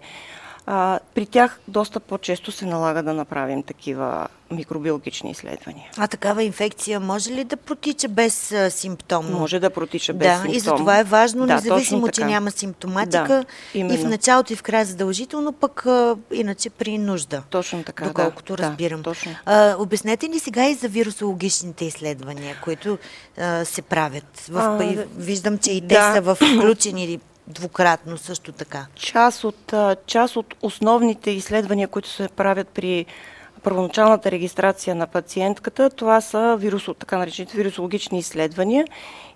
А, 0.65 0.99
при 1.15 1.25
тях 1.25 1.59
доста 1.67 1.99
по-често 1.99 2.51
се 2.51 2.65
налага 2.65 3.03
да 3.03 3.13
направим 3.13 3.63
такива 3.63 4.27
микробиологични 4.51 5.31
изследвания. 5.31 5.89
А 5.97 6.07
такава 6.07 6.43
инфекция 6.43 6.99
може 6.99 7.31
ли 7.31 7.43
да 7.43 7.57
протича 7.57 8.07
без 8.07 8.51
а, 8.51 8.71
симптом? 8.71 9.31
Може 9.31 9.59
да 9.59 9.69
протича 9.69 10.13
без 10.13 10.27
да, 10.27 10.35
симптом. 10.35 10.55
и 10.55 10.59
за 10.59 10.75
това 10.75 10.99
е 10.99 11.03
важно, 11.03 11.47
да, 11.47 11.53
независимо, 11.55 12.07
че 12.07 12.25
няма 12.25 12.51
симптоматика. 12.51 13.45
Да, 13.73 13.79
и 13.79 13.97
в 13.97 14.09
началото 14.09 14.53
и 14.53 14.55
в 14.55 14.63
края 14.63 14.85
задължително, 14.85 15.51
пък 15.51 15.85
а, 15.85 16.17
иначе 16.33 16.69
при 16.69 16.97
нужда. 16.97 17.43
Точно 17.49 17.83
така, 17.83 18.05
Доколкото 18.05 18.55
да, 18.55 18.63
разбирам. 18.63 18.97
Да, 18.97 19.03
точно. 19.03 19.35
А, 19.45 19.75
обяснете 19.79 20.27
ни 20.27 20.39
сега 20.39 20.69
и 20.69 20.73
за 20.73 20.87
вирусологичните 20.87 21.85
изследвания, 21.85 22.57
които 22.63 22.97
а, 23.37 23.65
се 23.65 23.81
правят. 23.81 24.47
В, 24.49 24.77
а, 24.79 24.83
и, 24.83 24.99
виждам, 25.17 25.57
че 25.57 25.71
и 25.71 25.81
те 25.81 25.95
да. 25.95 26.13
са 26.15 26.21
в 26.21 26.35
включени 26.35 27.19
двукратно 27.47 28.17
също 28.17 28.51
така. 28.51 28.85
Част 28.95 29.43
от, 29.43 29.73
част 30.05 30.35
от 30.35 30.55
основните 30.61 31.31
изследвания, 31.31 31.87
които 31.87 32.09
се 32.09 32.27
правят 32.27 32.67
при 32.67 33.05
първоначалната 33.63 34.31
регистрация 34.31 34.95
на 34.95 35.07
пациентката, 35.07 35.89
това 35.89 36.21
са 36.21 36.57
вирус, 36.59 36.85
така 36.99 37.17
наречените 37.17 37.57
вирусологични 37.57 38.19
изследвания 38.19 38.85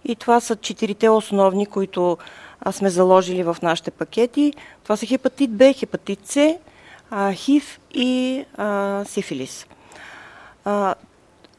и 0.05 0.15
това 0.15 0.39
са 0.39 0.55
четирите 0.55 1.09
основни, 1.09 1.65
които 1.65 2.17
сме 2.71 2.89
заложили 2.89 3.43
в 3.43 3.57
нашите 3.61 3.91
пакети. 3.91 4.53
Това 4.83 4.97
са 4.97 5.05
хепатит 5.05 5.51
Б, 5.51 5.73
хепатит 5.73 6.19
С, 6.27 6.55
ХИВ 7.33 7.79
и 7.93 8.45
а, 8.57 9.03
сифилис. 9.05 9.67
А, 10.65 10.95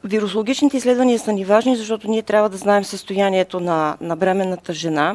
вирусологичните 0.05 0.77
изследвания 0.77 1.19
са 1.19 1.33
ни 1.33 1.45
важни, 1.45 1.77
защото 1.77 2.11
ние 2.11 2.23
трябва 2.23 2.49
да 2.49 2.57
знаем 2.57 2.85
състоянието 2.85 3.61
на, 3.61 3.97
на 4.01 4.17
бременната 4.17 4.73
жена, 4.73 5.15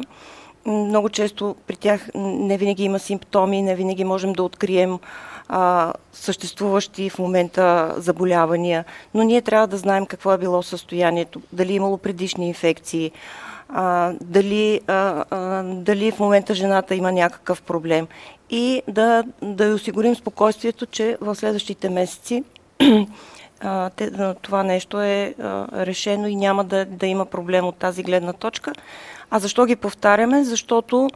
много 0.66 1.08
често 1.08 1.56
при 1.66 1.76
тях 1.76 2.08
не 2.14 2.56
винаги 2.56 2.84
има 2.84 2.98
симптоми, 2.98 3.62
не 3.62 3.74
винаги 3.74 4.04
можем 4.04 4.32
да 4.32 4.42
открием 4.42 4.98
а, 5.48 5.92
съществуващи 6.12 7.10
в 7.10 7.18
момента 7.18 7.94
заболявания, 7.96 8.84
но 9.14 9.22
ние 9.22 9.42
трябва 9.42 9.66
да 9.66 9.76
знаем 9.76 10.06
какво 10.06 10.32
е 10.32 10.38
било 10.38 10.62
състоянието, 10.62 11.40
дали 11.52 11.72
е 11.72 11.76
имало 11.76 11.98
предишни 11.98 12.48
инфекции, 12.48 13.12
а, 13.68 14.12
дали, 14.20 14.80
а, 14.86 15.24
а, 15.30 15.62
дали 15.62 16.10
в 16.10 16.18
момента 16.18 16.54
жената 16.54 16.94
има 16.94 17.12
някакъв 17.12 17.62
проблем 17.62 18.06
и 18.50 18.82
да, 18.88 19.24
да 19.42 19.74
осигурим 19.74 20.14
спокойствието, 20.14 20.86
че 20.86 21.18
в 21.20 21.34
следващите 21.34 21.90
месеци 21.90 22.44
това 24.42 24.62
нещо 24.62 25.00
е 25.00 25.34
решено 25.72 26.28
и 26.28 26.36
няма 26.36 26.64
да, 26.64 26.84
да 26.84 27.06
има 27.06 27.26
проблем 27.26 27.64
от 27.64 27.76
тази 27.76 28.02
гледна 28.02 28.32
точка. 28.32 28.72
А 29.30 29.38
защо 29.38 29.66
ги 29.66 29.76
повтаряме? 29.76 30.44
Защото 30.44 31.10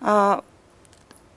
а, 0.00 0.40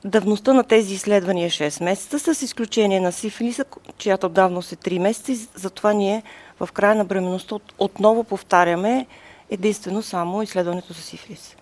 давността 0.05 0.53
на 0.53 0.63
тези 0.63 0.93
изследвания 0.93 1.45
е 1.45 1.49
6 1.49 1.83
месеца, 1.83 2.33
с 2.33 2.41
изключение 2.41 2.99
на 2.99 3.11
сифилиса, 3.11 3.65
чиято 3.97 4.29
давност 4.29 4.71
е 4.71 4.75
3 4.75 4.99
месеца 4.99 5.31
и 5.31 5.35
затова 5.55 5.93
ние 5.93 6.23
в 6.59 6.69
края 6.73 6.95
на 6.95 7.05
бременността 7.05 7.55
отново 7.77 8.23
повтаряме 8.23 9.05
единствено 9.49 10.01
само 10.01 10.41
изследването 10.41 10.93
за 10.93 11.01
сифилис. 11.01 11.55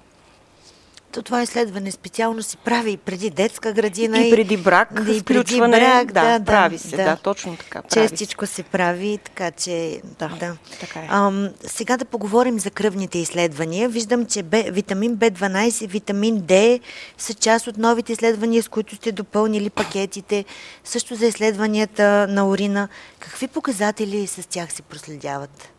То 1.11 1.21
това 1.21 1.43
изследване 1.43 1.91
специално 1.91 2.43
се 2.43 2.57
прави 2.57 2.91
и 2.91 2.97
преди 2.97 3.29
детска 3.29 3.73
градина. 3.73 4.19
И 4.19 4.31
преди 4.31 4.57
брак, 4.57 4.89
и 5.09 5.23
преди 5.23 5.59
брак, 5.59 6.11
да, 6.11 6.39
да, 6.39 6.45
прави 6.45 6.77
се, 6.77 6.97
да, 6.97 7.03
да, 7.03 7.15
точно 7.15 7.57
така. 7.57 7.81
Прави 7.81 8.07
Честичко 8.09 8.45
се. 8.45 8.53
се 8.53 8.63
прави, 8.63 9.19
така 9.23 9.51
че... 9.51 10.01
Да, 10.19 10.27
да. 10.39 10.57
така 10.79 10.99
е. 10.99 11.07
Ам, 11.09 11.49
сега 11.65 11.97
да 11.97 12.05
поговорим 12.05 12.59
за 12.59 12.69
кръвните 12.69 13.17
изследвания. 13.17 13.89
Виждам, 13.89 14.25
че 14.25 14.43
Б, 14.43 14.63
витамин 14.67 15.17
B12, 15.17 15.87
витамин 15.87 16.41
D 16.41 16.79
са 17.17 17.33
част 17.33 17.67
от 17.67 17.77
новите 17.77 18.13
изследвания, 18.13 18.63
с 18.63 18.67
които 18.67 18.95
сте 18.95 19.11
допълнили 19.11 19.69
пакетите. 19.69 20.45
Също 20.83 21.15
за 21.15 21.25
изследванията 21.25 22.27
на 22.29 22.47
урина. 22.47 22.87
Какви 23.19 23.47
показатели 23.47 24.27
с 24.27 24.49
тях 24.49 24.73
се 24.73 24.81
проследяват? 24.81 25.69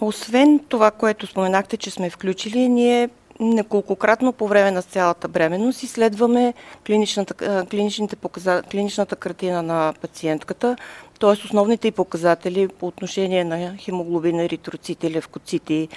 Освен 0.00 0.60
това, 0.68 0.90
което 0.90 1.26
споменахте, 1.26 1.76
че 1.76 1.90
сме 1.90 2.10
включили, 2.10 2.68
ние 2.68 3.08
неколкократно 3.40 4.32
по 4.32 4.48
време 4.48 4.70
на 4.70 4.82
цялата 4.82 5.28
бременност 5.28 5.82
изследваме 5.82 6.54
клиничната, 6.86 8.16
показа, 8.16 8.62
клиничната 8.62 9.16
картина 9.16 9.62
на 9.62 9.94
пациентката, 10.00 10.76
т.е. 11.20 11.30
основните 11.30 11.88
и 11.88 11.92
показатели 11.92 12.68
по 12.68 12.86
отношение 12.86 13.44
на 13.44 13.76
хемоглобина, 13.76 14.44
еритроцити, 14.44 15.10
левкоцити, 15.10 15.88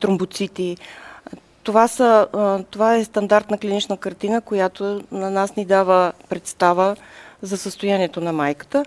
тромбоцити. 0.00 0.76
Това, 1.62 1.88
са, 1.88 2.28
това 2.70 2.94
е 2.94 3.04
стандартна 3.04 3.58
клинична 3.58 3.96
картина, 3.96 4.40
която 4.40 5.00
на 5.12 5.30
нас 5.30 5.56
ни 5.56 5.64
дава 5.64 6.12
представа 6.28 6.96
за 7.42 7.56
състоянието 7.56 8.20
на 8.20 8.32
майката. 8.32 8.84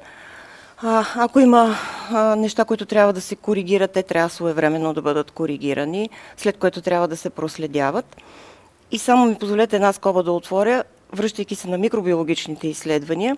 А, 0.78 1.06
ако 1.16 1.40
има 1.40 1.76
а, 2.12 2.36
неща, 2.36 2.66
които 2.66 2.86
трябва 2.86 3.14
да 3.14 3.22
се 3.22 3.36
коригират, 3.36 3.92
те 3.92 4.04
трябва 4.04 4.30
своевременно 4.30 4.94
да 4.94 5.02
бъдат 5.02 5.32
коригирани, 5.32 6.10
след 6.38 6.58
което 6.58 6.82
трябва 6.82 7.08
да 7.08 7.18
се 7.18 7.30
проследяват. 7.30 8.18
И 8.92 8.98
само 8.98 9.26
ми 9.26 9.36
позволете 9.36 9.76
една 9.76 9.94
скоба 9.94 10.24
да 10.24 10.32
отворя, 10.32 10.84
връщайки 11.14 11.56
се 11.56 11.68
на 11.68 11.78
микробиологичните 11.78 12.68
изследвания. 12.68 13.38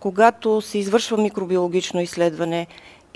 Когато 0.00 0.60
се 0.60 0.78
извършва 0.78 1.16
микробиологично 1.16 2.00
изследване 2.00 2.66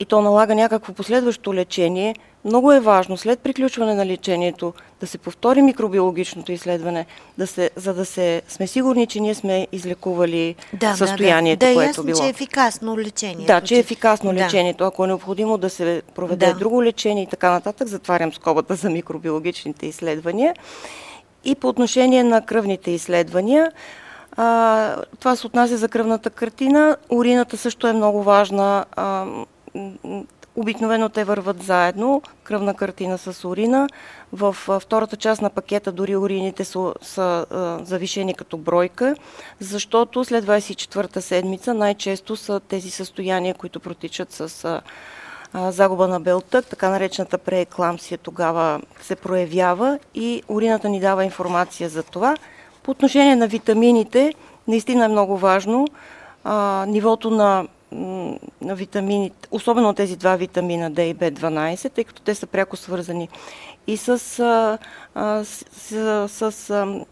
и 0.02 0.04
то 0.04 0.21
налага 0.21 0.54
някакво 0.54 0.92
последващо 0.92 1.54
лечение, 1.54 2.14
много 2.44 2.73
е 2.73 2.80
важно 2.80 3.16
след 3.16 3.40
приключване 3.40 3.94
на 3.94 4.06
лечението 4.06 4.75
да 5.00 5.06
се 5.06 5.18
повтори 5.18 5.62
микробиологичното 5.62 6.52
изследване, 6.52 7.06
да 7.38 7.47
се, 7.47 7.71
за 7.76 7.94
да 7.94 8.04
се, 8.04 8.42
сме 8.49 8.66
сигурни, 8.66 9.06
че 9.06 9.21
ние 9.21 9.35
сме 9.35 9.66
излекували 9.73 10.54
да, 10.73 10.94
състоянието, 10.94 11.61
да, 11.61 11.66
да. 11.66 11.75
което 11.75 11.87
да, 11.87 11.88
ясно, 11.88 12.04
било. 12.04 12.18
че 12.18 12.26
е 12.26 12.28
ефикасно 12.28 12.99
лечението. 12.99 13.47
Да, 13.47 13.61
че 13.61 13.75
е 13.75 13.78
ефикасно 13.78 14.32
да. 14.32 14.44
лечението. 14.44 14.85
Ако 14.85 15.04
е 15.04 15.06
необходимо 15.06 15.59
да 15.59 15.71
се 15.71 16.02
проведе 16.14 16.47
да. 16.47 16.54
друго 16.54 16.85
лечение 16.85 17.23
и 17.23 17.26
така 17.26 17.50
нататък, 17.50 17.88
затварям 17.88 18.32
скобата 18.32 18.75
за 18.75 18.90
микробиологичните 18.90 19.87
изследвания. 19.87 20.54
И 21.44 21.54
по 21.54 21.68
отношение 21.68 22.25
на 22.25 22.47
кръвните 22.47 22.90
изследвания, 22.90 23.73
а, 24.37 24.97
това 25.21 25.37
се 25.37 25.47
отнася 25.47 25.76
за 25.76 25.88
кръвната 25.88 26.30
картина. 26.30 26.97
Урината 27.11 27.56
също 27.56 27.87
е 27.87 27.92
много 27.92 28.23
важна. 28.23 28.85
А, 28.97 29.26
Обикновено 30.57 31.09
те 31.09 31.25
върват 31.25 31.62
заедно, 31.62 32.23
кръвна 32.45 32.75
картина 32.75 33.19
с 33.19 33.49
урина. 33.49 33.88
В 34.33 34.57
втората 34.81 35.17
част 35.17 35.43
на 35.43 35.50
пакета 35.50 35.93
дори 35.93 36.17
урините 36.17 36.64
са, 36.64 36.95
са 37.02 37.47
завишени 37.83 38.35
като 38.35 38.57
бройка, 38.57 39.14
защото 39.61 40.25
след 40.25 40.45
24-та 40.45 41.21
седмица 41.21 41.75
най-често 41.75 42.37
са 42.37 42.61
тези 42.61 42.91
състояния, 42.91 43.55
които 43.55 43.81
протичат 43.81 44.33
с 44.33 44.64
а, 44.64 44.81
загуба 45.73 46.09
на 46.09 46.21
белтък, 46.21 46.67
така 46.67 46.91
наречената 46.91 47.38
преекламсия 47.38 48.19
тогава 48.19 48.81
се 49.00 49.17
проявява 49.17 49.99
и 50.14 50.43
урината 50.49 50.88
ни 50.88 51.00
дава 51.00 51.25
информация 51.25 51.88
за 51.88 52.02
това. 52.02 52.37
По 52.83 52.91
отношение 52.91 53.37
на 53.37 53.47
витамините, 53.47 54.35
наистина 54.69 55.05
е 55.05 55.09
много 55.09 55.37
важно 55.37 55.87
нивото 56.87 57.31
на 57.31 57.67
на 58.61 58.75
витамините, 58.75 59.49
особено 59.51 59.95
тези 59.95 60.17
два 60.17 60.37
витамина 60.37 60.91
D 60.91 61.01
и 61.01 61.15
B12, 61.15 61.93
тъй 61.93 62.05
като 62.05 62.23
те 62.23 62.35
са 62.35 62.47
пряко 62.47 62.77
свързани 62.77 63.29
и 63.87 63.97
с, 63.97 64.09
а, 64.39 64.79
а, 65.15 65.45
с, 65.45 66.29
с, 66.29 66.71
а, 66.71 67.03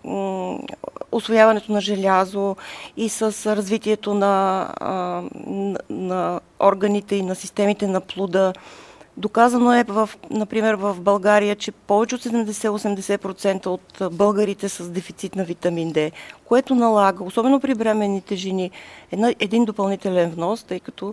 освояването 1.12 1.72
на 1.72 1.80
желязо 1.80 2.56
и 2.96 3.08
с 3.08 3.56
развитието 3.56 4.14
на, 4.14 4.66
а, 4.80 5.22
на 5.90 6.40
органите 6.60 7.16
и 7.16 7.22
на 7.22 7.34
системите 7.34 7.86
на 7.86 8.00
плуда. 8.00 8.52
Доказано 9.16 9.72
е, 9.72 9.84
в, 9.88 10.10
например, 10.30 10.74
в 10.74 10.96
България, 11.00 11.56
че 11.56 11.72
повече 11.72 12.14
от 12.14 12.22
70-80% 12.22 13.66
от 13.66 14.16
българите 14.16 14.68
с 14.68 14.90
дефицит 14.90 15.36
на 15.36 15.44
витамин 15.44 15.92
D, 15.92 16.12
което 16.44 16.74
налага, 16.74 17.24
особено 17.24 17.60
при 17.60 17.74
бременните 17.74 18.36
жени, 18.36 18.70
една, 19.12 19.34
един 19.40 19.64
допълнителен 19.64 20.30
внос, 20.30 20.62
тъй 20.62 20.80
като, 20.80 21.12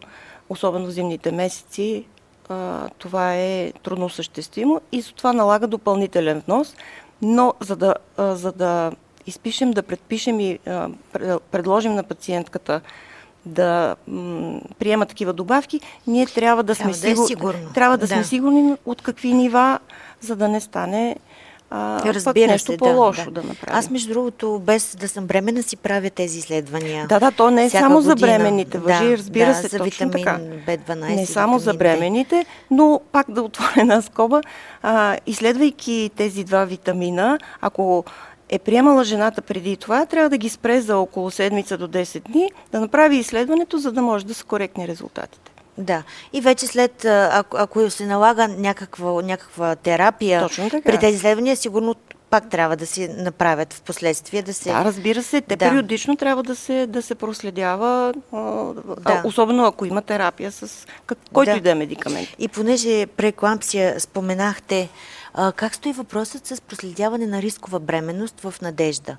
особено 0.49 0.85
в 0.85 0.91
зимните 0.91 1.31
месеци, 1.31 2.05
а, 2.49 2.89
това 2.97 3.35
е 3.35 3.71
трудно 3.83 4.09
съществимо 4.09 4.81
и 4.91 5.01
за 5.01 5.13
това 5.13 5.33
налага 5.33 5.67
допълнителен 5.67 6.43
внос. 6.47 6.75
Но 7.21 7.53
за 7.59 7.75
да, 7.75 7.95
а, 8.17 8.35
за 8.35 8.51
да 8.51 8.91
изпишем, 9.25 9.71
да 9.71 9.83
предпишем 9.83 10.39
и 10.39 10.59
а, 10.67 10.89
предложим 11.51 11.93
на 11.93 12.03
пациентката 12.03 12.81
да 13.47 13.95
м- 14.07 14.59
приема 14.79 15.05
такива 15.05 15.33
добавки, 15.33 15.81
ние 16.07 16.25
трябва 16.25 16.63
да 16.63 16.75
трябва 16.75 16.93
сме, 16.93 17.13
да 17.15 17.21
е 17.21 17.25
сигур... 17.25 17.55
трябва 17.73 17.97
да, 17.97 18.07
да 18.07 18.13
сме 18.13 18.23
сигурни 18.23 18.75
от 18.85 19.01
какви 19.01 19.33
нива, 19.33 19.79
за 20.21 20.35
да 20.35 20.47
не 20.47 20.61
стане 20.61 21.15
а, 21.69 22.13
Разбира 22.13 22.45
пък 22.45 22.51
нещо 22.51 22.71
се, 22.71 22.77
по-лошо 22.77 23.25
да, 23.25 23.31
да. 23.31 23.41
да 23.41 23.47
направим. 23.47 23.79
Аз, 23.79 23.89
между 23.89 24.13
другото, 24.13 24.61
без 24.65 24.95
да 24.95 25.09
съм 25.09 25.27
бремена, 25.27 25.63
си 25.63 25.77
правя 25.77 26.09
тези 26.09 26.39
изследвания. 26.39 27.07
Да, 27.07 27.19
да, 27.19 27.31
то 27.31 27.51
не 27.51 27.65
е 27.65 27.69
само 27.69 27.95
година. 27.95 28.09
за 28.09 28.15
бременните 28.15 28.77
въжи, 28.77 29.07
да, 29.07 29.17
разбира 29.17 29.47
да, 29.47 29.53
се, 29.53 29.67
за 29.67 29.77
точно 29.77 30.11
така. 30.11 30.39
B12. 30.67 31.15
Не 31.15 31.25
само 31.25 31.59
за 31.59 31.73
бременните, 31.73 32.45
но 32.71 33.01
пак 33.11 33.31
да 33.31 33.41
отворя 33.41 33.73
една 33.77 34.01
скоба, 34.01 34.41
а, 34.81 35.17
изследвайки 35.25 36.11
тези 36.15 36.43
два 36.43 36.65
витамина, 36.65 37.39
ако 37.61 38.03
е 38.49 38.59
приемала 38.59 39.03
жената 39.03 39.41
преди 39.41 39.77
това, 39.77 40.05
трябва 40.05 40.29
да 40.29 40.37
ги 40.37 40.49
спре 40.49 40.81
за 40.81 40.97
около 40.97 41.31
седмица 41.31 41.77
до 41.77 41.87
10 41.87 42.19
дни, 42.19 42.51
да 42.71 42.79
направи 42.79 43.15
изследването, 43.15 43.77
за 43.77 43.91
да 43.91 44.01
може 44.01 44.25
да 44.25 44.33
са 44.33 44.45
коректни 44.45 44.87
резултатите. 44.87 45.51
Да. 45.77 46.03
И 46.33 46.41
вече 46.41 46.67
след, 46.67 47.05
ако, 47.05 47.57
ако 47.57 47.89
се 47.89 48.05
налага 48.05 48.47
някаква, 48.47 49.21
някаква 49.21 49.75
терапия 49.75 50.49
при 50.85 50.97
тези 50.97 51.15
изследвания, 51.15 51.55
сигурно 51.55 51.95
пак 52.29 52.49
трябва 52.49 52.75
да 52.75 52.85
си 52.85 53.07
направят 53.07 53.73
в 53.73 53.81
последствие 53.81 54.41
да 54.41 54.53
се... 54.53 54.69
Да, 54.69 54.85
разбира 54.85 55.23
се, 55.23 55.41
те 55.41 55.55
да. 55.55 55.69
периодично 55.69 56.15
трябва 56.15 56.43
да 56.43 56.55
се, 56.55 56.87
да 56.87 57.01
се 57.01 57.15
проследява, 57.15 58.13
да. 59.01 59.21
особено 59.25 59.65
ако 59.65 59.85
има 59.85 60.01
терапия 60.01 60.51
с 60.51 60.87
който 61.33 61.51
да. 61.51 61.57
и 61.57 61.61
да 61.61 61.71
е 61.71 61.75
медикамент. 61.75 62.27
И 62.39 62.47
понеже 62.47 63.05
преклампсия 63.05 63.99
споменахте, 63.99 64.89
а, 65.39 65.51
как 65.51 65.75
стои 65.75 65.93
въпросът 65.93 66.47
с 66.47 66.61
проследяване 66.61 67.27
на 67.27 67.41
рискова 67.41 67.79
бременност 67.79 68.39
в 68.41 68.53
надежда? 68.61 69.17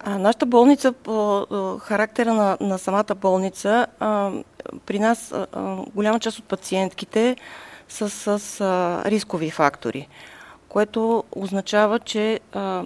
А, 0.00 0.18
нашата 0.18 0.46
болница, 0.46 0.92
по 0.92 1.46
характера 1.80 2.34
на, 2.34 2.56
на 2.60 2.78
самата 2.78 3.14
болница, 3.16 3.86
а, 4.00 4.32
при 4.86 4.98
нас 4.98 5.32
а, 5.32 5.46
голяма 5.94 6.20
част 6.20 6.38
от 6.38 6.44
пациентките 6.44 7.36
са 7.88 8.10
с 8.10 8.60
а, 8.60 9.02
рискови 9.10 9.50
фактори, 9.50 10.08
което 10.68 11.24
означава, 11.32 11.98
че 11.98 12.40
а, 12.52 12.84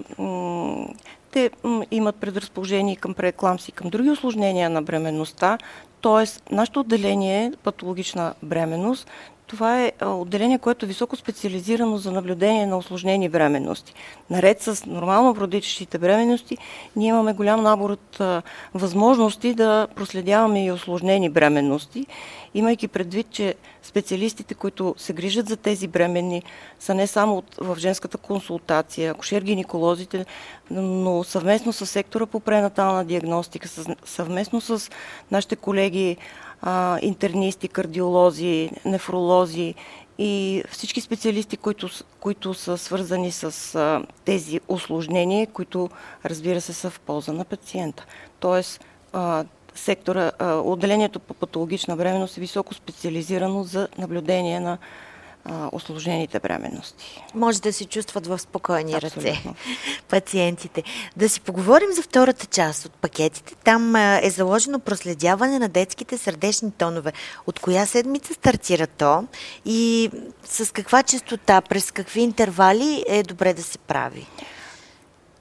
те 1.31 1.51
имат 1.91 2.17
предразположение 2.17 2.97
към 2.97 3.15
преекламси, 3.15 3.73
към 3.73 3.91
други 3.91 4.11
осложнения 4.11 4.71
на 4.71 4.83
бременността, 4.83 5.59
т.е. 6.03 6.55
нашето 6.55 6.81
отделение 6.81 7.53
патологична 7.63 8.35
бременност 8.43 9.09
това 9.51 9.85
е 9.85 9.93
отделение, 10.05 10.59
което 10.59 10.87
е 10.87 10.89
високо 10.89 11.17
специализирано 11.17 11.97
за 11.97 12.13
наблюдение 12.13 12.67
на 12.67 12.77
осложнени 12.77 13.29
бременности. 13.29 13.95
Наред 14.31 14.63
с 14.63 14.87
нормално 14.87 15.35
продичащите 15.35 15.99
бременности, 15.99 16.59
ние 16.97 17.09
имаме 17.09 17.33
голям 17.33 17.63
набор 17.63 17.91
от 17.91 18.21
а, 18.21 18.43
възможности 18.75 19.55
да 19.55 19.89
проследяваме 19.95 20.65
и 20.65 20.73
осложнени 20.73 21.31
бременности, 21.31 22.07
имайки 22.55 22.89
предвид, 22.89 23.31
че 23.31 23.55
специалистите, 23.83 24.55
които 24.55 24.95
се 24.99 25.13
грижат 25.13 25.49
за 25.49 25.57
тези 25.57 25.89
бременни, 25.89 26.43
са 26.79 26.95
не 26.95 27.07
само 27.07 27.37
от, 27.37 27.55
в 27.59 27.77
женската 27.79 28.19
консултация, 28.19 29.15
акушер-гинеколозите, 29.15 30.27
но 30.71 31.25
съвместно 31.25 31.73
с 31.73 31.87
сектора 31.87 32.27
по 32.27 32.41
пренатална 32.41 33.05
диагностика, 33.05 33.69
съвместно 34.05 34.61
с 34.61 34.91
нашите 35.31 35.57
колеги 35.57 36.17
а, 36.63 36.99
интернисти, 37.03 37.69
кардиолози, 37.69 38.71
нефролози 38.85 39.75
и 40.19 40.63
всички 40.71 41.01
специалисти, 41.01 41.57
които, 41.57 41.89
които 42.21 42.55
са 42.55 42.79
свързани 42.79 43.33
с 43.33 43.75
а, 43.75 44.03
тези 44.25 44.61
осложнения, 44.69 45.47
които 45.47 45.89
разбира 46.25 46.61
се 46.61 46.73
са 46.73 46.91
в 46.91 47.01
полза 47.01 47.33
на 47.33 47.45
пациента. 47.45 48.07
Тоест, 48.41 48.85
а, 49.13 49.45
сектора, 49.75 50.33
а, 50.39 50.55
отделението 50.55 51.21
по 51.21 51.35
патологична 51.35 51.97
бременност 51.97 52.37
е 52.37 52.41
високо 52.41 52.75
специализирано 52.75 53.63
за 53.65 53.89
наблюдение 53.99 54.61
на 54.61 54.79
осложнените 55.73 56.41
бременности. 56.41 57.23
Може 57.35 57.61
да 57.61 57.73
се 57.73 57.85
чувстват 57.85 58.27
в 58.27 58.39
спокойни 58.39 58.95
Абсолютно. 58.95 59.23
ръце 59.23 59.43
пациентите. 60.09 60.83
Да 61.17 61.29
си 61.29 61.41
поговорим 61.41 61.93
за 61.93 62.03
втората 62.03 62.47
част 62.47 62.87
от 62.87 62.93
пакетите. 62.93 63.55
Там 63.65 63.97
е 63.97 64.31
заложено 64.31 64.79
проследяване 64.79 65.59
на 65.59 65.69
детските 65.69 66.19
сърдечни 66.19 66.71
тонове. 66.71 67.13
От 67.47 67.61
коя 67.61 67.87
седмица 67.87 68.35
стартира 68.35 68.87
то 68.87 69.25
и 69.65 70.11
с 70.45 70.73
каква 70.73 71.03
частота, 71.03 71.61
през 71.61 71.91
какви 71.91 72.21
интервали 72.21 73.05
е 73.09 73.23
добре 73.23 73.55
да 73.55 73.63
се 73.63 73.79
прави? 73.79 74.27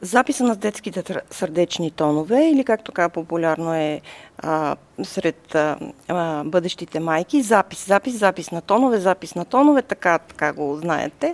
Записа 0.01 0.43
на 0.43 0.55
детските 0.55 1.03
сърдечни 1.31 1.91
тонове, 1.91 2.49
или 2.49 2.63
както 2.63 2.91
така 2.91 3.09
популярно 3.09 3.73
е 3.73 4.01
а, 4.38 4.75
сред 5.03 5.55
а, 5.55 5.77
а, 6.07 6.43
бъдещите 6.43 6.99
майки, 6.99 7.41
запис, 7.41 7.85
запис, 7.88 8.17
запис 8.17 8.51
на 8.51 8.62
тонове, 8.62 8.99
запис 8.99 9.35
на 9.35 9.45
тонове, 9.45 9.81
така, 9.81 10.19
така 10.19 10.53
го 10.53 10.77
знаете. 10.77 11.33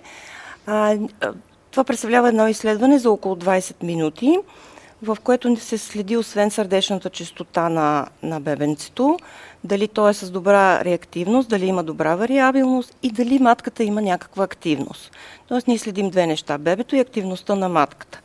А, 0.65 0.97
това 1.71 1.83
представлява 1.83 2.29
едно 2.29 2.47
изследване 2.47 2.99
за 2.99 3.11
около 3.11 3.35
20 3.35 3.83
минути, 3.83 4.37
в 5.01 5.17
което 5.23 5.55
се 5.55 5.77
следи 5.77 6.17
освен 6.17 6.51
сърдечната 6.51 7.09
частота 7.09 7.69
на, 7.69 8.07
на 8.23 8.39
бебенцето, 8.39 9.17
дали 9.63 9.87
то 9.87 10.09
е 10.09 10.13
с 10.13 10.31
добра 10.31 10.83
реактивност, 10.83 11.49
дали 11.49 11.65
има 11.65 11.83
добра 11.83 12.15
вариабилност 12.15 12.95
и 13.03 13.11
дали 13.11 13.39
матката 13.39 13.83
има 13.83 14.01
някаква 14.01 14.43
активност. 14.43 15.11
Тоест 15.47 15.67
ние 15.67 15.77
следим 15.77 16.09
две 16.09 16.27
неща– 16.27 16.57
бебето 16.59 16.95
и 16.95 16.99
активността 16.99 17.55
на 17.55 17.69
матката. 17.69 18.21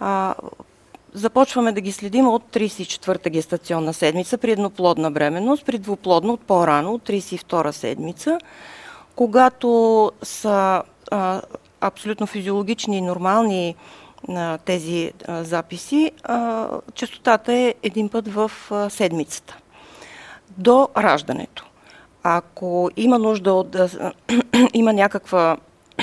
А, 0.00 0.34
започваме 1.14 1.72
да 1.72 1.80
ги 1.80 1.92
следим 1.92 2.28
от 2.28 2.42
34-та 2.52 3.30
гестационна 3.30 3.94
седмица 3.94 4.38
при 4.38 4.52
едноплодна 4.52 5.10
бременност, 5.10 5.66
при 5.66 5.78
двуплодна 5.78 6.32
от 6.32 6.40
по-рано, 6.40 6.94
от 6.94 7.08
32-та 7.08 7.72
седмица, 7.72 8.38
когато 9.16 10.12
са 10.22 10.82
а, 11.10 11.42
абсолютно 11.80 12.26
физиологични 12.26 12.98
и 12.98 13.00
нормални 13.00 13.74
на 14.28 14.58
тези 14.58 15.12
а, 15.28 15.44
записи, 15.44 16.12
а, 16.22 16.68
частотата 16.94 17.52
е 17.52 17.74
един 17.82 18.08
път 18.08 18.28
в 18.28 18.50
а, 18.70 18.90
седмицата. 18.90 19.56
До 20.58 20.88
раждането. 20.96 21.64
Ако 22.22 22.90
има 22.96 23.18
нужда 23.18 23.52
от 23.52 23.70
да 23.70 24.12
има 24.74 24.92
някаква 24.92 25.56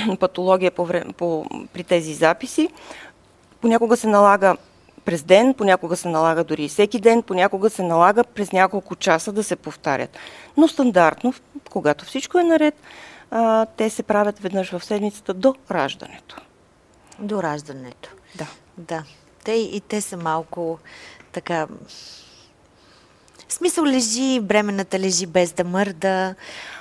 патология 0.19 0.71
по, 0.71 0.89
по, 1.17 1.45
при 1.73 1.83
тези 1.83 2.13
записи, 2.13 2.69
понякога 3.65 3.97
се 3.97 4.07
налага 4.07 4.57
през 5.05 5.23
ден, 5.23 5.53
понякога 5.53 5.95
се 5.95 6.07
налага 6.07 6.43
дори 6.43 6.67
всеки 6.67 6.99
ден, 6.99 7.23
понякога 7.23 7.69
се 7.69 7.83
налага 7.83 8.23
през 8.23 8.51
няколко 8.51 8.95
часа 8.95 9.31
да 9.31 9.43
се 9.43 9.55
повтарят. 9.55 10.17
Но 10.57 10.67
стандартно, 10.67 11.33
когато 11.71 12.05
всичко 12.05 12.39
е 12.39 12.43
наред, 12.43 12.75
а, 13.31 13.65
те 13.65 13.89
се 13.89 14.03
правят 14.03 14.39
веднъж 14.39 14.71
в 14.71 14.85
седмицата 14.85 15.33
до 15.33 15.55
раждането. 15.71 16.35
До 17.19 17.43
раждането. 17.43 18.09
Да. 18.35 18.47
Да. 18.77 19.03
Те 19.43 19.51
и 19.51 19.81
те 19.81 20.01
са 20.01 20.17
малко 20.17 20.79
така... 21.31 21.67
В 23.47 23.53
смисъл 23.53 23.85
лежи, 23.85 24.39
бременната 24.39 24.99
лежи 24.99 25.25
без 25.25 25.51
да 25.51 25.63
мърда. 25.63 26.35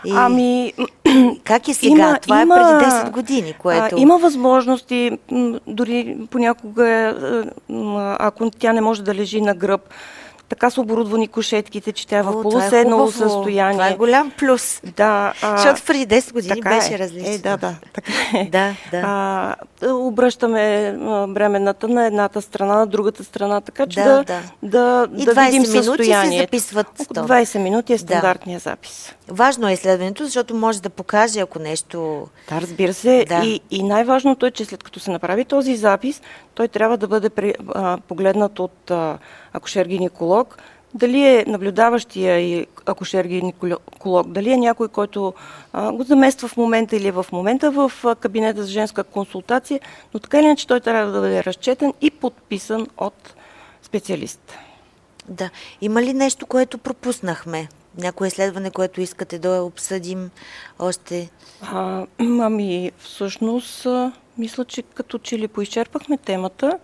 И... 0.05 0.12
Ами, 0.14 0.72
как 1.44 1.68
е 1.68 1.74
сега? 1.74 1.90
Има, 1.90 2.18
Това 2.18 2.42
има, 2.42 2.55
е 2.55 2.59
преди 2.59 2.90
10 2.90 3.11
години, 3.11 3.55
което... 3.59 3.96
А, 3.96 4.00
има 4.00 4.18
възможности, 4.18 5.18
дори 5.66 6.16
понякога, 6.31 6.88
е, 6.88 7.14
ако 8.18 8.50
тя 8.50 8.72
не 8.72 8.81
може 8.81 9.03
да 9.03 9.14
лежи 9.14 9.40
на 9.40 9.55
гръб, 9.55 9.88
така 10.55 10.71
са 10.71 10.81
оборудвани 10.81 11.29
кошетките, 11.29 11.93
че 11.93 12.07
тя 12.07 12.19
е 12.19 12.23
в 12.23 12.43
полуседнало 12.43 13.09
е 13.09 13.12
състояние. 13.12 13.75
Това 13.75 13.88
е 13.88 13.95
голям 13.95 14.33
плюс. 14.38 14.81
Да. 14.97 15.33
А, 15.43 15.57
Защото 15.57 15.83
преди 15.87 16.07
10 16.07 16.33
години 16.33 16.61
така 16.61 16.77
беше 16.77 16.95
е. 16.95 16.99
различно. 16.99 17.35
Е, 17.35 17.38
да, 17.38 17.57
да. 17.57 17.75
Така 17.93 18.12
е. 18.35 18.45
да, 18.53 18.75
да. 18.90 19.03
А, 19.05 19.57
обръщаме 19.93 20.93
бременната 21.29 21.88
на 21.88 22.07
едната 22.07 22.43
страна, 22.43 22.77
на 22.77 22.87
другата 22.87 23.25
страна, 23.25 23.61
така 23.61 23.87
че 23.87 24.01
да, 24.01 24.05
да, 24.05 24.25
да, 24.62 25.07
да, 25.07 25.35
да 25.35 25.45
видим 25.45 25.62
минути 25.62 25.85
състояние. 25.85 26.38
се 26.38 26.45
записват. 26.45 26.87
Около 27.01 27.27
20 27.27 27.59
минути 27.59 27.93
е 27.93 27.99
стандартния 27.99 28.59
да. 28.59 28.62
запис. 28.62 29.14
Важно 29.29 29.69
е 29.69 29.73
изследването, 29.73 30.25
защото 30.25 30.55
може 30.55 30.83
да 30.83 30.91
покаже, 30.91 31.41
ако 31.41 31.59
нещо... 31.59 32.27
Да, 32.49 32.61
разбира 32.61 32.95
се. 32.95 33.25
Да. 33.29 33.43
И, 33.45 33.61
и 33.71 33.83
най-важното 33.83 34.47
е, 34.47 34.51
че 34.51 34.65
след 34.65 34.83
като 34.83 35.01
се 35.01 35.11
направи 35.11 35.45
този 35.45 35.77
запис, 35.77 36.23
той 36.55 36.69
трябва 36.69 36.97
да 36.97 37.09
бъде 37.09 37.31
при, 37.31 37.55
а, 37.75 37.99
погледнат 38.09 38.59
от 38.59 38.93
акушер-гинеколог, 39.55 40.59
дали 40.95 41.27
е 41.27 41.45
наблюдаващия 41.47 42.41
и 42.41 42.67
акушер-гинеколог, 42.87 44.27
дали 44.27 44.53
е 44.53 44.57
някой, 44.57 44.89
който 44.89 45.35
а, 45.73 45.93
го 45.93 46.03
замества 46.03 46.49
в 46.49 46.57
момента 46.57 46.97
или 46.97 47.09
е 47.09 47.13
в 47.13 47.27
момента 47.33 47.71
в 47.71 47.93
кабинета 48.21 48.63
за 48.63 48.71
женска 48.71 49.05
консултация, 49.05 49.81
но 50.15 50.21
така 50.21 50.39
или 50.39 50.47
иначе 50.47 50.67
той 50.67 50.81
трябва 50.81 51.13
да 51.13 51.21
бъде 51.21 51.45
разчетен 51.45 51.93
и 52.01 52.11
подписан 52.11 52.87
от 52.99 53.35
специалист. 53.83 54.59
Да. 55.29 55.51
Има 55.81 56.03
ли 56.03 56.13
нещо, 56.13 56.47
което 56.47 56.79
пропуснахме? 56.79 57.69
Някое 57.99 58.29
изследване, 58.29 58.71
което 58.71 59.01
искате 59.01 59.39
да 59.39 59.63
обсъдим 59.63 60.31
още? 60.79 61.31
А, 61.63 62.07
ами, 62.19 62.93
всъщност, 62.99 63.87
мисля, 64.39 64.65
че 64.65 64.83
като 64.83 65.19
че 65.19 65.39
ли 65.39 65.49
поизчерпахме 65.49 66.19
темата 66.19 66.79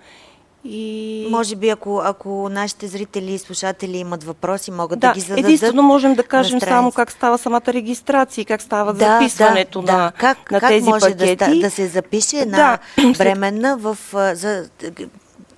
и... 0.64 1.26
Може 1.30 1.56
би, 1.56 1.68
ако, 1.68 2.02
ако 2.04 2.48
нашите 2.48 2.86
зрители 2.86 3.32
и 3.32 3.38
слушатели 3.38 3.96
имат 3.96 4.24
въпроси, 4.24 4.70
могат 4.70 5.00
да, 5.00 5.08
да 5.08 5.14
ги 5.14 5.20
зададат. 5.20 5.44
Единствено 5.44 5.82
можем 5.82 6.14
да 6.14 6.22
кажем 6.22 6.60
само 6.60 6.92
как 6.92 7.12
става 7.12 7.38
самата 7.38 7.62
регистрация, 7.68 8.44
как 8.44 8.62
става 8.62 8.92
да, 8.92 8.98
записването 8.98 9.82
да, 9.82 9.92
на, 9.92 9.98
да. 9.98 10.12
Как, 10.18 10.50
на 10.50 10.60
как 10.60 10.68
тези 10.68 10.88
може 10.88 11.10
пакети. 11.10 11.36
Да, 11.36 11.60
да 11.60 11.70
се 11.70 11.86
запише 11.86 12.36
една 12.36 12.78
да. 12.98 13.12
бременна 13.18 13.76
в, 13.76 13.98
за 14.34 14.68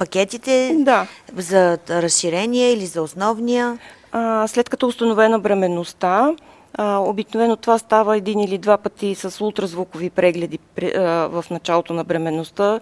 пакетите 0.02 0.76
да. 0.78 1.06
за 1.36 1.78
разширение 1.90 2.72
или 2.72 2.86
за 2.86 3.02
основния? 3.02 3.78
А, 4.12 4.46
след 4.48 4.68
като 4.68 4.86
е 4.86 4.88
установена 4.88 5.38
бременността, 5.38 6.34
а, 6.74 6.98
обикновено 6.98 7.56
това 7.56 7.78
става 7.78 8.16
един 8.16 8.40
или 8.40 8.58
два 8.58 8.76
пъти 8.76 9.14
с 9.14 9.40
ултразвукови 9.40 10.10
прегледи 10.10 10.58
а, 10.82 11.00
в 11.28 11.44
началото 11.50 11.94
на 11.94 12.04
бременността. 12.04 12.80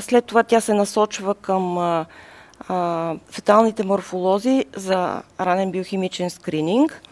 След 0.00 0.24
това 0.24 0.42
тя 0.42 0.60
се 0.60 0.74
насочва 0.74 1.34
към 1.34 1.78
а, 1.78 2.06
а, 2.68 3.14
феталните 3.30 3.84
морфолози 3.84 4.64
за 4.76 5.22
ранен 5.40 5.70
биохимичен 5.70 6.30
скрининг. 6.30 7.02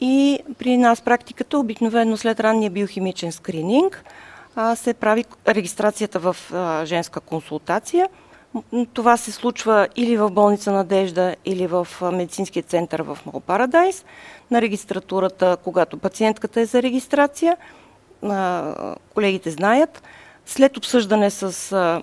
И 0.00 0.38
при 0.58 0.76
нас 0.76 1.00
практиката 1.00 1.58
обикновено 1.58 2.16
след 2.16 2.40
ранния 2.40 2.70
биохимичен 2.70 3.32
скрининг 3.32 4.04
а, 4.56 4.76
се 4.76 4.94
прави 4.94 5.24
регистрацията 5.48 6.18
в 6.18 6.36
а, 6.52 6.84
женска 6.84 7.20
консултация. 7.20 8.08
Това 8.94 9.16
се 9.16 9.32
случва 9.32 9.88
или 9.96 10.16
в 10.16 10.30
болница 10.30 10.72
Надежда, 10.72 11.36
или 11.44 11.66
в 11.66 11.88
медицинския 12.02 12.62
център 12.62 13.02
в 13.02 13.18
Мол. 13.26 13.42
На 14.50 14.62
регистратурата, 14.62 15.56
когато 15.64 15.98
пациентката 15.98 16.60
е 16.60 16.66
за 16.66 16.82
регистрация, 16.82 17.56
колегите 19.14 19.50
знаят, 19.50 20.02
след 20.46 20.76
обсъждане 20.76 21.30
с 21.30 22.02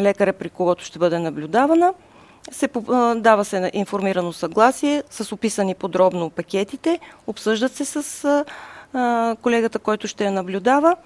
лекаря, 0.00 0.32
при 0.32 0.50
когото 0.50 0.84
ще 0.84 0.98
бъде 0.98 1.18
наблюдавана, 1.18 1.94
се 2.50 2.68
дава 3.16 3.44
се 3.44 3.70
информирано 3.74 4.32
съгласие 4.32 5.02
с 5.10 5.32
описани 5.32 5.74
подробно 5.74 6.30
пакетите, 6.30 6.98
обсъждат 7.26 7.72
се 7.72 7.84
с 7.84 8.44
колегата, 9.42 9.78
който 9.78 10.08
ще 10.08 10.24
я 10.24 10.32
наблюдава 10.32 10.96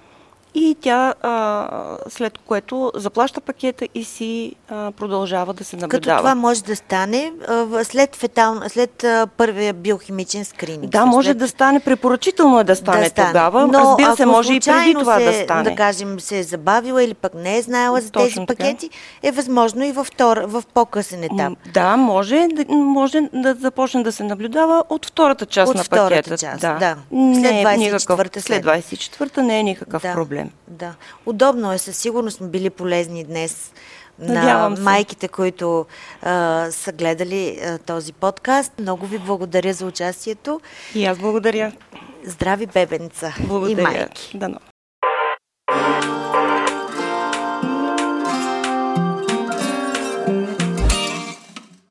и 0.53 0.75
тя 0.81 1.13
а, 1.21 1.97
след 2.09 2.37
което 2.37 2.91
заплаща 2.95 3.41
пакета 3.41 3.87
и 3.95 4.03
си 4.03 4.55
а, 4.69 4.91
продължава 4.91 5.53
да 5.53 5.63
се 5.63 5.75
наблюдава. 5.75 6.01
Като 6.01 6.17
това 6.17 6.35
може 6.35 6.63
да 6.63 6.75
стане 6.75 7.31
а, 7.47 7.83
след, 7.83 8.15
фетал, 8.15 8.61
след 8.67 9.03
а, 9.03 9.27
първия 9.37 9.73
биохимичен 9.73 10.45
скрининг. 10.45 10.91
Да, 10.91 11.05
може 11.05 11.29
след... 11.29 11.37
да 11.37 11.47
стане, 11.47 11.79
препоръчително 11.79 12.59
е 12.59 12.63
да 12.63 12.75
стане, 12.75 13.03
да 13.03 13.09
стане. 13.09 13.27
тогава. 13.27 13.67
Но 13.67 13.79
Разбира 13.79 14.15
се, 14.15 14.25
може 14.25 14.53
и 14.53 14.59
преди 14.59 14.93
това 14.93 15.19
се, 15.19 15.25
да 15.25 15.33
стане. 15.33 15.63
Да 15.63 15.75
кажем, 15.75 16.19
се 16.19 16.39
е 16.39 16.43
забавила 16.43 17.03
или 17.03 17.13
пък 17.13 17.33
не 17.33 17.57
е 17.57 17.61
знаела 17.61 18.01
за 18.01 18.11
Точно 18.11 18.25
тези 18.25 18.35
така. 18.35 18.63
пакети, 18.63 18.89
е 19.23 19.31
възможно 19.31 19.83
и 19.83 19.91
във 19.91 20.07
втор, 20.07 20.37
в 20.37 20.63
по-късен 20.73 21.23
етап. 21.23 21.53
Да, 21.73 21.97
може, 21.97 22.47
може 22.69 23.21
да 23.33 23.53
започне 23.53 24.03
да 24.03 24.11
се 24.11 24.23
наблюдава 24.23 24.83
от 24.89 25.05
втората 25.05 25.45
част 25.45 25.69
от 25.69 25.77
на 25.77 25.83
втората 25.83 26.09
пакета. 26.09 26.37
част, 26.37 26.61
да. 26.61 26.73
да. 26.73 26.95
Не 27.11 27.41
След 27.41 27.51
е 27.51 27.63
24-та 27.63 27.77
никакъв, 27.77 28.43
след 28.43 28.65
24-та 28.65 29.41
не 29.41 29.59
е 29.59 29.63
никакъв 29.63 30.01
да, 30.01 30.13
проблем. 30.13 30.36
Да. 30.67 30.95
Удобно 31.25 31.73
е, 31.73 31.77
със 31.77 31.97
сигурност 31.97 32.37
сме 32.37 32.47
били 32.47 32.69
полезни 32.69 33.23
днес 33.23 33.71
Надявам 34.19 34.73
на 34.73 34.81
майките, 34.81 35.27
които 35.27 35.85
а, 36.21 36.67
са 36.71 36.91
гледали 36.91 37.59
а, 37.63 37.77
този 37.77 38.13
подкаст. 38.13 38.73
Много 38.79 39.05
ви 39.05 39.17
благодаря 39.17 39.73
за 39.73 39.85
участието. 39.85 40.61
И 40.95 41.05
аз 41.05 41.17
благодаря. 41.17 41.71
Здрави 42.25 42.65
бебенца 42.65 43.33
Благодаря. 43.39 43.81
и 43.81 43.83
майки. 43.83 44.37
Дано. 44.37 44.59